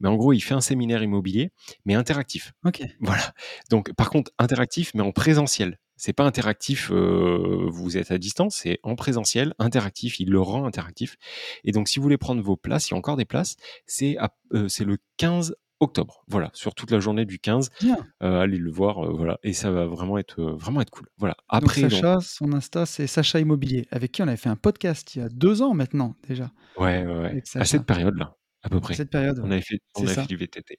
[0.01, 1.51] Mais en gros, il fait un séminaire immobilier,
[1.85, 2.53] mais interactif.
[2.65, 2.83] Ok.
[3.01, 3.33] Voilà.
[3.71, 5.79] Donc, par contre, interactif, mais en présentiel.
[5.99, 10.67] C'est pas interactif, euh, vous êtes à distance, c'est en présentiel, interactif, il le rend
[10.67, 11.17] interactif.
[11.65, 13.57] Et donc, si vous voulez prendre vos places, il y a encore des places,
[14.03, 16.25] euh, c'est le 15 octobre.
[16.29, 17.97] Voilà, sur toute la journée du 15, Bien.
[18.23, 21.07] euh, allez le voir, euh, voilà, et ça va vraiment être, euh, vraiment être cool.
[21.19, 21.37] Voilà.
[21.49, 25.15] Après, donc, Sacha, son Insta, c'est Sacha Immobilier, avec qui on avait fait un podcast
[25.15, 27.43] il y a deux ans maintenant déjà, ouais, ouais, ouais.
[27.55, 28.95] À cette période-là, À peu À près.
[28.95, 30.79] cette période, On avait fait on avait fait du VTT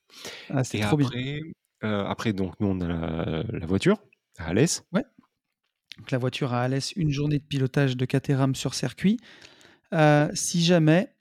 [0.49, 1.09] Ah, et trop bien.
[1.81, 3.97] après, donc nous on a la la voiture
[4.39, 4.83] à Alès.
[4.93, 5.03] Ouais.
[5.99, 9.19] Donc la voiture à Alès, une journée de pilotage de Caterham sur circuit.
[10.33, 11.13] Si jamais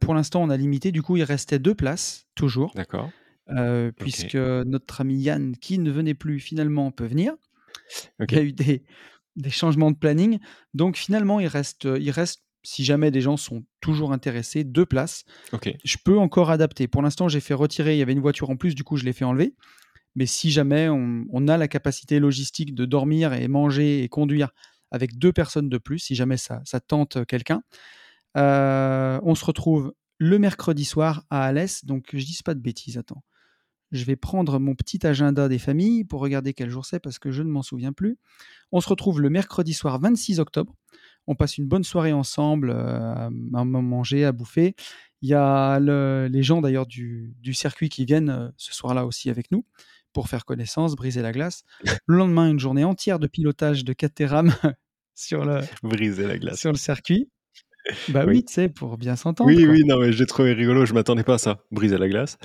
[0.00, 3.10] pour l'instant, on a limité, du coup, il restait 2 places, toujours, D'accord.
[4.00, 4.20] OK.
[4.20, 7.34] puisque notre ami Yann, qui ne venait plus, finalement peut venir.
[8.30, 8.84] Il y a eu des
[9.36, 10.40] des changements de planning,
[10.74, 15.24] donc finalement, il reste, il reste, si jamais des gens sont toujours intéressés, 2 places.
[15.84, 16.88] Je peux encore adapter.
[16.88, 19.04] Pour l'instant, j'ai fait retirer, il y avait une voiture en plus, du coup, je
[19.04, 19.54] l'ai fait enlever,
[20.16, 24.50] mais si jamais on on a la capacité logistique de dormir et manger et conduire
[24.92, 27.62] avec 2 personnes de plus, si jamais ça ça tente, heu, quelqu'un,
[28.36, 32.98] heu, on se retrouve le mercredi soir à Alès, donc je dise pas de bêtises,
[32.98, 33.22] attends.
[33.92, 37.30] Je vais prendre mon petit agenda des familles pour regarder quel jour c'est parce que
[37.32, 38.18] je ne m'en souviens plus.
[38.72, 40.74] On se retrouve le mercredi soir 26 octobre.
[41.26, 44.74] On passe une bonne soirée ensemble, heu, à manger, à bouffer.
[45.22, 49.04] Il y a le les gens d'ailleurs du du circuit qui viennent, heu, ce soir-là
[49.06, 49.64] aussi avec nous
[50.12, 51.62] pour faire connaissance, briser la glace.
[52.06, 54.52] Le lendemain, une journée entière de pilotage de Caterham
[55.14, 56.58] sur le Briser la glace.
[56.60, 57.28] sur le circuit.
[58.08, 58.44] Bah oui, Oui.
[58.44, 59.78] tu sais, pour bien s'entendre, Oui, quoi.
[59.78, 62.38] oui, non, mais j'ai trouvé rigolo, je m'attendais pas à ça, briser la glace.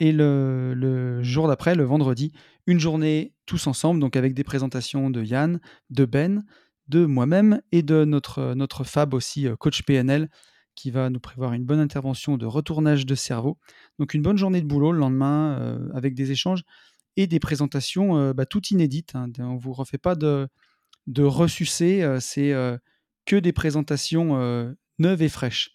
[0.00, 2.32] Et le le jour d'après, le vendredi,
[2.66, 5.60] une journée tous ensemble, donc avec des présentations de Yann,
[5.90, 6.44] de Ben,
[6.88, 10.28] de moi-même et de notre, notre Fab aussi, heu, coach PNL,
[10.74, 13.58] qui va nous prévoir une bonne intervention de retournage de cerveau.
[13.98, 16.62] Donc une bonne journée de boulot le lendemain, heu, avec des échanges
[17.16, 19.28] et des présentations, heu, bah, toutes inédites, hein.
[19.40, 20.48] On vous refait pas de
[21.08, 22.52] de ressucés, heu, c'est,
[23.26, 25.72] que des présentations, heu, neuves et fraîches.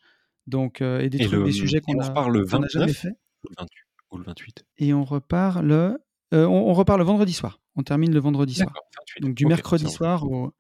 [0.48, 2.46] Donc heu et des Et trucs, le, des sujets et qu'on on a repart le
[2.48, 3.10] jamais 29 fait.
[3.44, 3.70] le 28
[4.12, 4.66] ou le 28?
[4.80, 6.00] Et on repart le
[6.34, 7.60] heu, on on repart le vendredi soir.
[7.76, 8.70] On termine le vendredi soir.
[8.70, 9.22] D'accord, 28.
[9.22, 10.52] Donc du mercredi soir au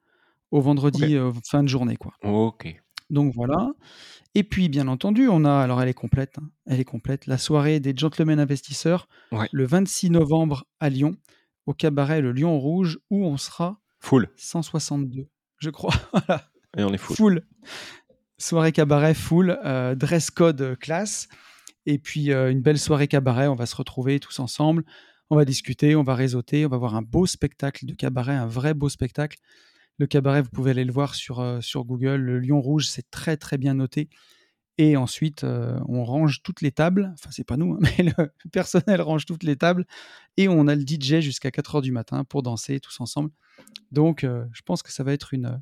[0.51, 1.15] au vendredi,
[1.49, 2.13] fin de journée, quoi.
[2.23, 2.75] OK.
[3.09, 3.71] Donc voilà
[4.35, 7.37] et puis, bien entendu, on a alors elle est complète, hein, elle est complète, la
[7.37, 9.49] soirée des gentlemen investisseurs, Ouais.
[9.51, 11.17] le 26 novembre à Lyon,
[11.65, 14.29] au cabaret Le Lion Rouge, où on sera Full.
[14.37, 15.27] 162,
[15.57, 16.50] je crois, voilà.
[16.77, 17.15] Et on est full.
[17.15, 17.45] Full.
[18.37, 21.27] Soirée cabaret full, heu, dress code classe
[21.85, 23.47] et puis, heu, une belle soirée cabaret.
[23.47, 24.83] On va se retrouver tous ensemble,
[25.29, 28.47] on va discuter, on va réseauter, on va voir un beau spectacle de cabaret, un
[28.47, 29.37] vrai beau spectacle.
[29.97, 33.37] Le cabaret, vous pouvez aller le voir sur, sur Google, Le Lion Rouge, c'est très,
[33.37, 34.09] très bien noté
[34.77, 39.01] et ensuite, on range toutes les tables, enfin, c'est pas nous, hein, mais le personnel
[39.01, 39.85] range toutes les tables
[40.37, 43.29] et on a le DJ jusqu'à 4:00 du matin pour danser tous ensemble.
[43.91, 45.61] Donc je pense que ça va être une,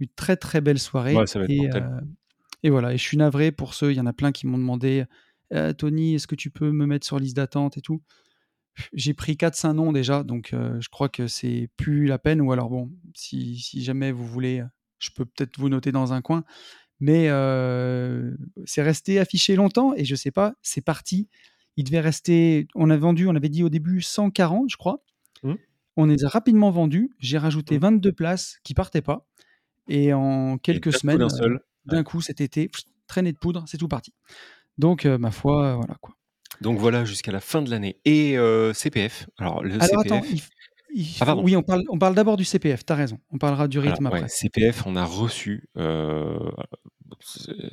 [0.00, 1.80] une très, très belle soirée Ouais, ça va être
[2.62, 4.58] et voilà et je suis navré pour ceux il y en a plein qui m'ont
[4.58, 5.04] demandé:
[5.54, 8.02] «Heu, Tony, est-ce que tu peux me mettre sur liste d'attente et tout?»
[8.92, 12.52] J'ai pris 4-5 noms déjà, donc heu, je crois que c'est plus la peine ou
[12.52, 14.64] alors bon, si si jamais vous voulez,
[14.98, 16.44] je peux peut-être vous noter dans un coin,
[17.00, 17.28] mais
[18.66, 21.28] c'est resté affiché longtemps et je sais pas, c'est parti.
[21.76, 25.04] Il devait rester on a vendu, on avait dit au début 140, je crois.
[25.42, 25.54] Mmh.
[25.96, 27.10] On les a rapidement vendus.
[27.18, 27.80] J'ai rajouté Mmh.
[27.80, 29.28] 22 places qui partaient pas
[29.88, 32.04] et en quelques semaines, d'un seul, d'un ouais.
[32.04, 32.70] coup cet été,
[33.06, 34.12] traînée de poudre, c'est tout parti.
[34.78, 36.14] Donc heu, ma foi, voilà, quoi.
[36.60, 38.36] Donc voilà, jusqu'à la fin de l'année et
[38.74, 39.28] CPF.
[39.38, 40.48] Alors le Alors attends, CPF
[40.96, 43.18] il ah oui, on parle on parle d'abord du CPF, tu as raison.
[43.30, 44.28] On parlera du Alors rythme ouais, après.
[44.28, 45.68] CPF, on a reçu,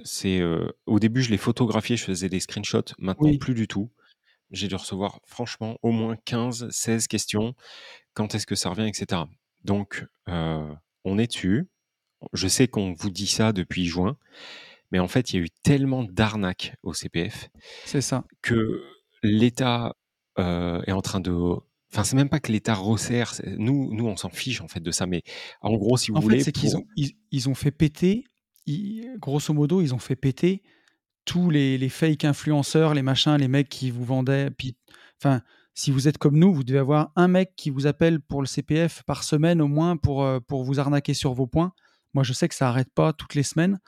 [0.04, 0.42] c'est
[0.88, 2.96] au début, je l'ai photographié, je faisais des screenshots.
[2.98, 3.38] Maintenant, Oui.
[3.38, 3.92] plus du tout.
[4.50, 7.54] J'ai dû recevoir franchement au moins 15-16 questions.
[8.16, 9.30] Quand est-ce que ça revient et cetera.
[9.64, 11.70] Donc on est dessus.
[12.34, 14.18] Je sais qu'on vous dit ça depuis juin,
[14.92, 17.50] mais en fait, il y a eu tellement d'arnaques au CPF
[17.86, 18.26] C'est ça.
[18.42, 18.84] que
[19.24, 19.96] l'État,
[20.40, 21.32] heu, est en train de
[21.94, 24.92] enfin, c'est même pas que l'État resserre, nous nous, on s'en fiche en fait de
[24.92, 25.24] ça, mais
[25.62, 28.24] en gros, si vous En fait, voulez, c'est qu'ils ont ils ils ont fait péter,
[28.66, 30.62] i grosso modo, ils ont fait péter
[31.26, 34.76] tous les les fake influenceurs, les machins, les mecs qui vous vendaient puis
[35.22, 35.42] enfin,
[35.74, 38.48] si vous êtes comme nous, vous devez avoir un mec qui vous appelle pour le
[38.48, 41.72] CPF par semaine au moins pour, heu, pour vous arnaquer sur vos points.
[42.14, 43.80] Moi, je sais que ça arrête pas toutes les semaines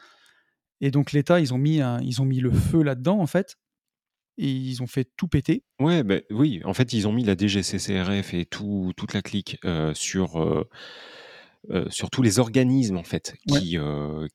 [0.81, 3.55] et donc l'État, ils ont mis un ils ont mis le feu là-dedans, en fait
[4.39, 5.63] et ils ont fait tout péter.
[5.79, 9.57] Ouais, beh, oui, en fait, ils ont mis la DGCCRF et tout toute la clique,
[9.65, 10.65] heu, sur, heu
[11.71, 13.63] heu, sur tous les organismes, en fait, Ouais.
[13.63, 13.77] qui,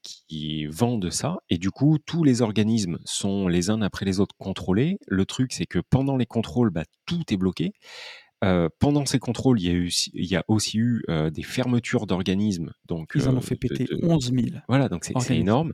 [0.03, 4.35] qui vendent ça et du coup, tous les organismes sont les uns après les autres
[4.39, 4.99] contrôlés.
[5.07, 7.73] Le truc, c'est que pendant les contrôles, bah, tout est bloqué.
[8.79, 11.43] Pendant ces contrôles, il y a eu aussi il y a aussi eu, heu, des
[11.43, 15.31] fermetures d'organismes, donc Ils en ont fait de péter de 11 000 voilà, donc c'est
[15.31, 15.73] énorme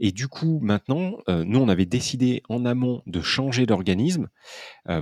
[0.00, 4.28] et du coup, maintenant, nous, on avait décidé en amont de changer d'organisme,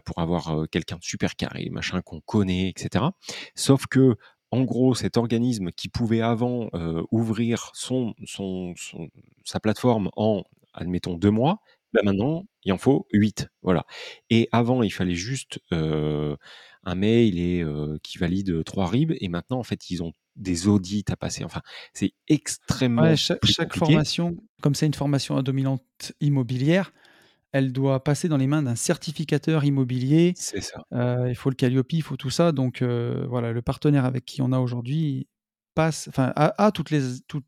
[0.04, 3.14] pour avoir, quelqu'un de super carré, machin, qu'on connaît et cetera.
[3.56, 9.08] Sauf qu'en gros, cet organisme qui pouvait avant, heu, ouvrir son son son
[9.44, 10.44] sa plateforme en,
[10.74, 11.60] admettons, 2 mois,
[11.94, 13.86] Bah, maintenant, il en faut 8, voilà
[14.30, 16.36] et avant, il fallait juste, heu,
[16.84, 17.64] un mail et
[18.02, 21.60] qui valide, 3 RIB et maintenant, en fait, ils ont des audits à passer, enfin,
[21.92, 26.92] c'est Ouais, extrêmement plus chaque formation, comme c'est une formation à dominante immobilière,
[27.52, 30.32] elle doit passer dans les mains d'un certificateur immobilier.
[30.36, 30.84] C'est ça.
[31.28, 34.52] Il faut le Qualiopi, il faut tout ça donc voilà, le partenaire avec qui on
[34.52, 35.26] a aujourd'hui
[35.74, 37.46] passe enfin, a a toutes les toutes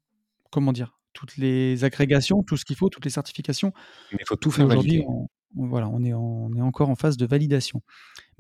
[0.51, 0.99] comment dire?
[1.15, 3.73] Toutes les agrégations, tout ce qu'il faut, toutes les certifications
[4.13, 5.07] Mais il faut tout faire aujourd'hui valider.
[5.09, 7.83] on on voilà, on est en on est encore en phase de validation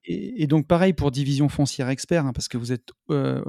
[0.04, 3.42] et et donc pareil pour Division Foncière Expert, hein, parce que vous êtes, heu,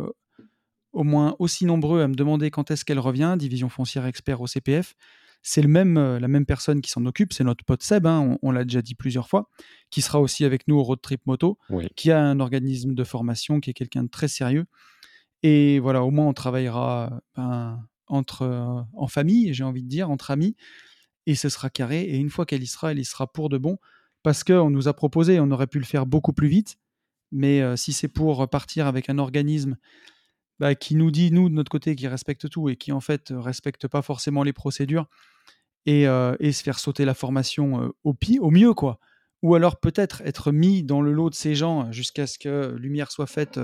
[0.91, 4.47] au moins aussi nombreux à me demander quand est-ce qu'elle revient, Division Foncière Expert au
[4.47, 4.93] CPF.
[5.45, 8.37] C'est le même, heu, la même personne qui s'en occupe, c'est notre pote Seb, hein,
[8.41, 9.49] on on l'a déjà dit plusieurs fois,
[9.89, 11.87] qui sera aussi avec nous au Road Trip Moto, Oui.
[11.95, 14.65] qui a un organisme de formation, qui est quelqu'un de très sérieux
[15.45, 20.09] et voilà, au moins on travaillera, ben, entre, heu, en famille, j'ai envie de dire,
[20.09, 20.55] entre amis
[21.25, 23.57] et ce sera carré et une fois qu'elle y sera, elle y sera pour de
[23.57, 23.77] bon
[24.23, 26.77] parce qu'on nous a proposé, on aurait pu le faire beaucoup plus vite,
[27.31, 29.77] mais heu, si c'est pour partir avec un organisme,
[30.59, 33.31] bah, qui nous dit, nous, de notre côté, qu'il respecte tout et qui, en fait,
[33.31, 35.07] heu, respecte pas forcément les procédures
[35.85, 36.03] et
[36.39, 38.99] et se faire sauter la formation, au pi au mieux, quoi
[39.41, 43.11] ou alors peut-être être mis dans le lot de ces gens jusqu'à ce que lumière
[43.11, 43.59] soit faite,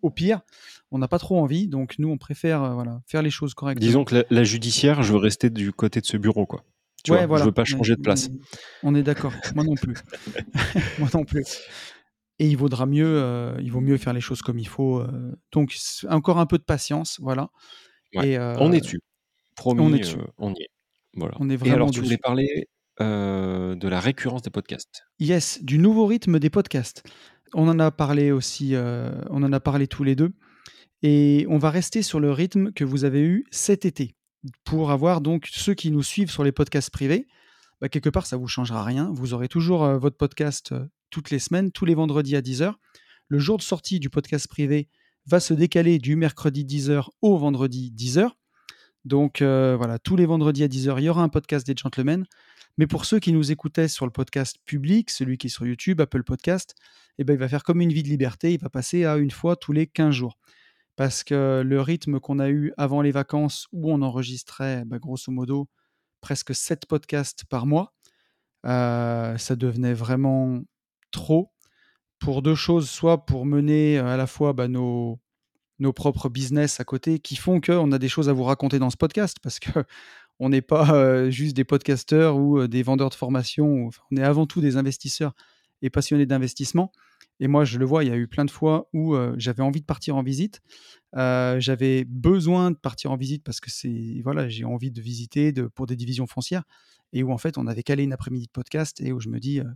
[0.00, 0.40] au pire.
[0.92, 4.04] On n'a pas trop envie donc nous, on préfère, voilà, faire les choses Disons correctement.
[4.04, 6.64] que la la judiciaire, je veux rester du côté de ce bureau, quoi.
[7.04, 7.38] Tu Ouais, vois?
[7.38, 8.26] Je veux pas changer de place.
[8.26, 8.32] est
[8.82, 9.32] on est d'accord.
[9.54, 9.94] Moi non plus.
[10.98, 11.44] Moi non plus
[12.40, 15.08] et il vaudra mieux, heu, il vaut mieux faire les choses comme il faut, heu,
[15.50, 15.76] donc
[16.08, 17.50] encore un peu de patience, voilà
[18.14, 19.00] Ouais, et on est dessus.
[19.76, 20.18] on est Promis, dessus.
[20.38, 20.68] on y est.
[21.14, 22.66] Voilà On est et alors vraiment tu voulais parler,
[23.00, 25.02] de la récurrence des podcasts?
[25.18, 27.02] Yes, du nouveau rythme des podcasts.
[27.54, 30.30] On en a parlé aussi, on en a parlé tous les 2
[31.02, 34.14] et on va rester sur le rythme que vous avez eu cet été
[34.64, 37.26] pour avoir donc ceux qui nous suivent sur les podcasts privés,
[37.80, 39.10] bah, quelque part, ça vous changera rien.
[39.12, 42.78] Vous aurez toujours, heu, votre podcast, heu, toutes les semaines, tous les vendredis à 10:00.
[43.28, 44.88] Le jour de sortie du podcast privé
[45.26, 48.36] va se décaler du mercredi 10:00 au vendredi 10:00
[49.04, 52.26] donc heu, voilà, tous les vendredis à 10:00, il y aura un podcast des gentlemen
[52.78, 56.00] mais pour ceux qui nous écoutaient sur le podcast public, celui qui est sur YouTube,
[56.00, 56.74] Apple Podcast
[57.18, 59.30] et bah, il va faire comme Une vie de liberté, il va passer à 1
[59.30, 60.38] fois tous les 15 jours
[60.98, 65.32] parce que le rythme qu'on a eu avant les vacances où on enregistrait, bah, grosso
[65.32, 65.68] modo
[66.22, 67.94] presque 7 podcasts par mois,
[68.66, 70.60] heu, ça devenait vraiment
[71.12, 71.52] trop
[72.20, 75.20] pour 2 choses, soit pour mener, heu, à la fois, bah, nos
[75.94, 78.96] propres business à côté qui font qu'on a des choses à vous raconter dans ce
[78.96, 79.84] podcast parce qu'on
[80.50, 84.60] n'est pas, heu, juste des podcasteurs ou des vendeurs de formation, on est avant tout
[84.60, 85.34] des investisseurs
[85.82, 86.92] et passionnés d'investissement.
[87.40, 89.62] Et moi, je le vois, il y a eu plein de fois où, heu, j'avais
[89.62, 90.60] envie de partir en visite,
[91.16, 95.52] heu, j'avais besoin de partir en visite parce que c'est voilà, j'ai envie de visiter
[95.74, 96.64] pour des divisions foncières.
[97.14, 99.40] Et où en fait, on avait calé une après-midi de podcast et où je me
[99.40, 99.66] dis, heu: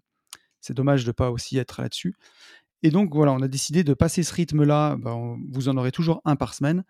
[0.60, 2.14] «C'est dommage de pas aussi être là-dessus»
[2.84, 6.20] et donc voilà, on a décidé de passer ce rythme-là, on vous en aurez toujours
[6.26, 6.84] 1 par semaine,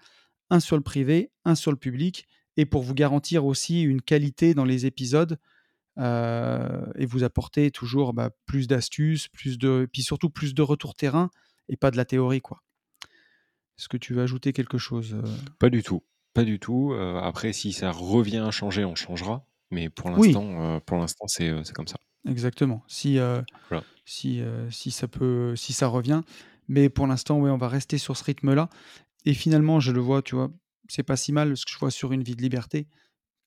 [0.50, 2.26] 1 sur le privé, 1 sur le public.
[2.58, 5.38] Et pour vous garantir aussi une qualité dans les épisodes,
[5.98, 11.30] et vous apporter toujours, bah, plus d'astuces, plus de puis surtout plus de retours terrain
[11.68, 12.62] et pas de la théorie, quoi.
[13.78, 15.38] Est-ce que tu veux ajouter quelque chose, heu?
[15.60, 16.02] Pas du tout,
[16.34, 20.80] pas du tout, heu, après si ça revient à changer, on changera mais pour l'instant,
[20.80, 21.96] pour l'instant, c'est, comme ça.
[22.28, 22.84] Exactement.
[22.88, 23.18] Si,
[23.70, 23.84] Voilà.
[24.06, 26.22] si, si ça peut si ça revient
[26.68, 28.70] mais pour l'instant, on va rester sur ce rythme-là
[29.26, 30.50] et finalement, je le vois, tu vois?
[30.88, 32.88] C'est pas si mal ce que je vois sur Une vie de liberté.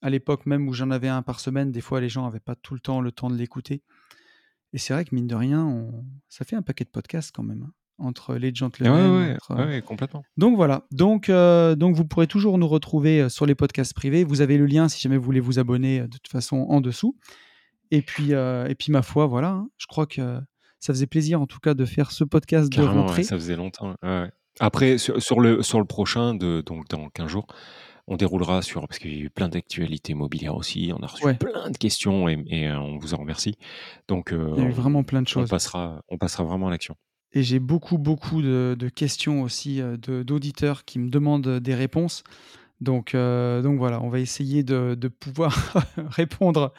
[0.05, 2.55] À l'époque même où j'en avais 1 par semaine, des fois, les gens avaient pas
[2.55, 3.81] tout le temps, le temps de l'écouter
[4.73, 7.43] et c'est vrai que mine de rien, on ça fait un paquet de podcasts quand
[7.43, 10.23] même, hein, entre les Ouais, ouais, gentlemen, ouais, entre, ouais, complètement.
[10.37, 14.23] donc voilà, donc heu, donc vous pourrez toujours nous retrouver, heu, sur les podcasts privés.
[14.25, 16.81] Vous avez le lien si jamais vous voulez vous abonner, heu, de toute façon en
[16.81, 17.15] dessous
[17.91, 20.39] et puis, et puis ma foi, voilà, hein, je crois que
[20.79, 23.23] ça faisait plaisir en tout cas de faire ce podcast de Carrément, ouais, rentrée.
[23.23, 23.95] ça faisait longtemps.
[24.59, 27.47] Après sur sur le sur le prochain de donc dans 15 jours,
[28.07, 31.25] on déroulera sur parce qu'il y a eu plein d'actualités immobilières aussi, on a reçu
[31.25, 31.33] Ouais.
[31.33, 33.55] plein de questions et et heu, on vous en remercie.
[34.07, 35.49] Donc heu, Il y a eu on vraiment plein de on choses.
[35.49, 36.95] passera on passera vraiment à l'action.
[37.33, 42.23] et j'ai beaucoup, beaucoup de de questions aussi, de d'auditeurs qui me demandent des réponses.
[42.81, 45.53] Donc donc voilà, on va essayer de de pouvoir
[46.09, 46.73] répondre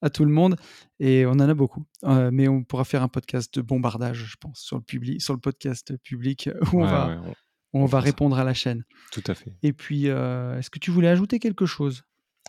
[0.00, 0.56] à tout le monde.
[0.98, 1.84] Et on en a beaucoup,
[2.32, 5.96] mais on pourra faire un podcast de bombardage, je pense, sur le sur le podcast
[6.02, 7.34] public où on va ouais, on
[7.74, 8.04] on on va ça.
[8.06, 9.52] répondre à la chaîne Tout à fait.
[9.62, 12.02] et puis, heu, est-ce que tu voulais ajouter quelque chose,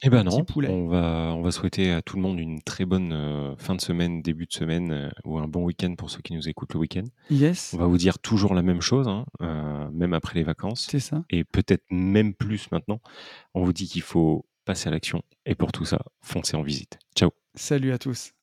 [0.10, 3.14] bah, petit non, on va on va souhaiter à tout le monde une très bonne,
[3.14, 6.34] heu, fin de semaine, début de semaine, heu, ou un bon week-end pour ceux qui
[6.34, 7.06] nous écoutent le week-end.
[7.06, 7.76] On Yes.
[7.78, 9.26] va vous dire toujours la même chose, hein,
[9.94, 11.24] même après les vacances C'est ça.
[11.30, 13.00] et peut-être même plus maintenant.
[13.54, 17.00] On vous dit qu'il faut passer à l'action et pour tout ça, foncez en visite.
[17.18, 17.32] Ciao.
[17.56, 18.34] Salut à tous.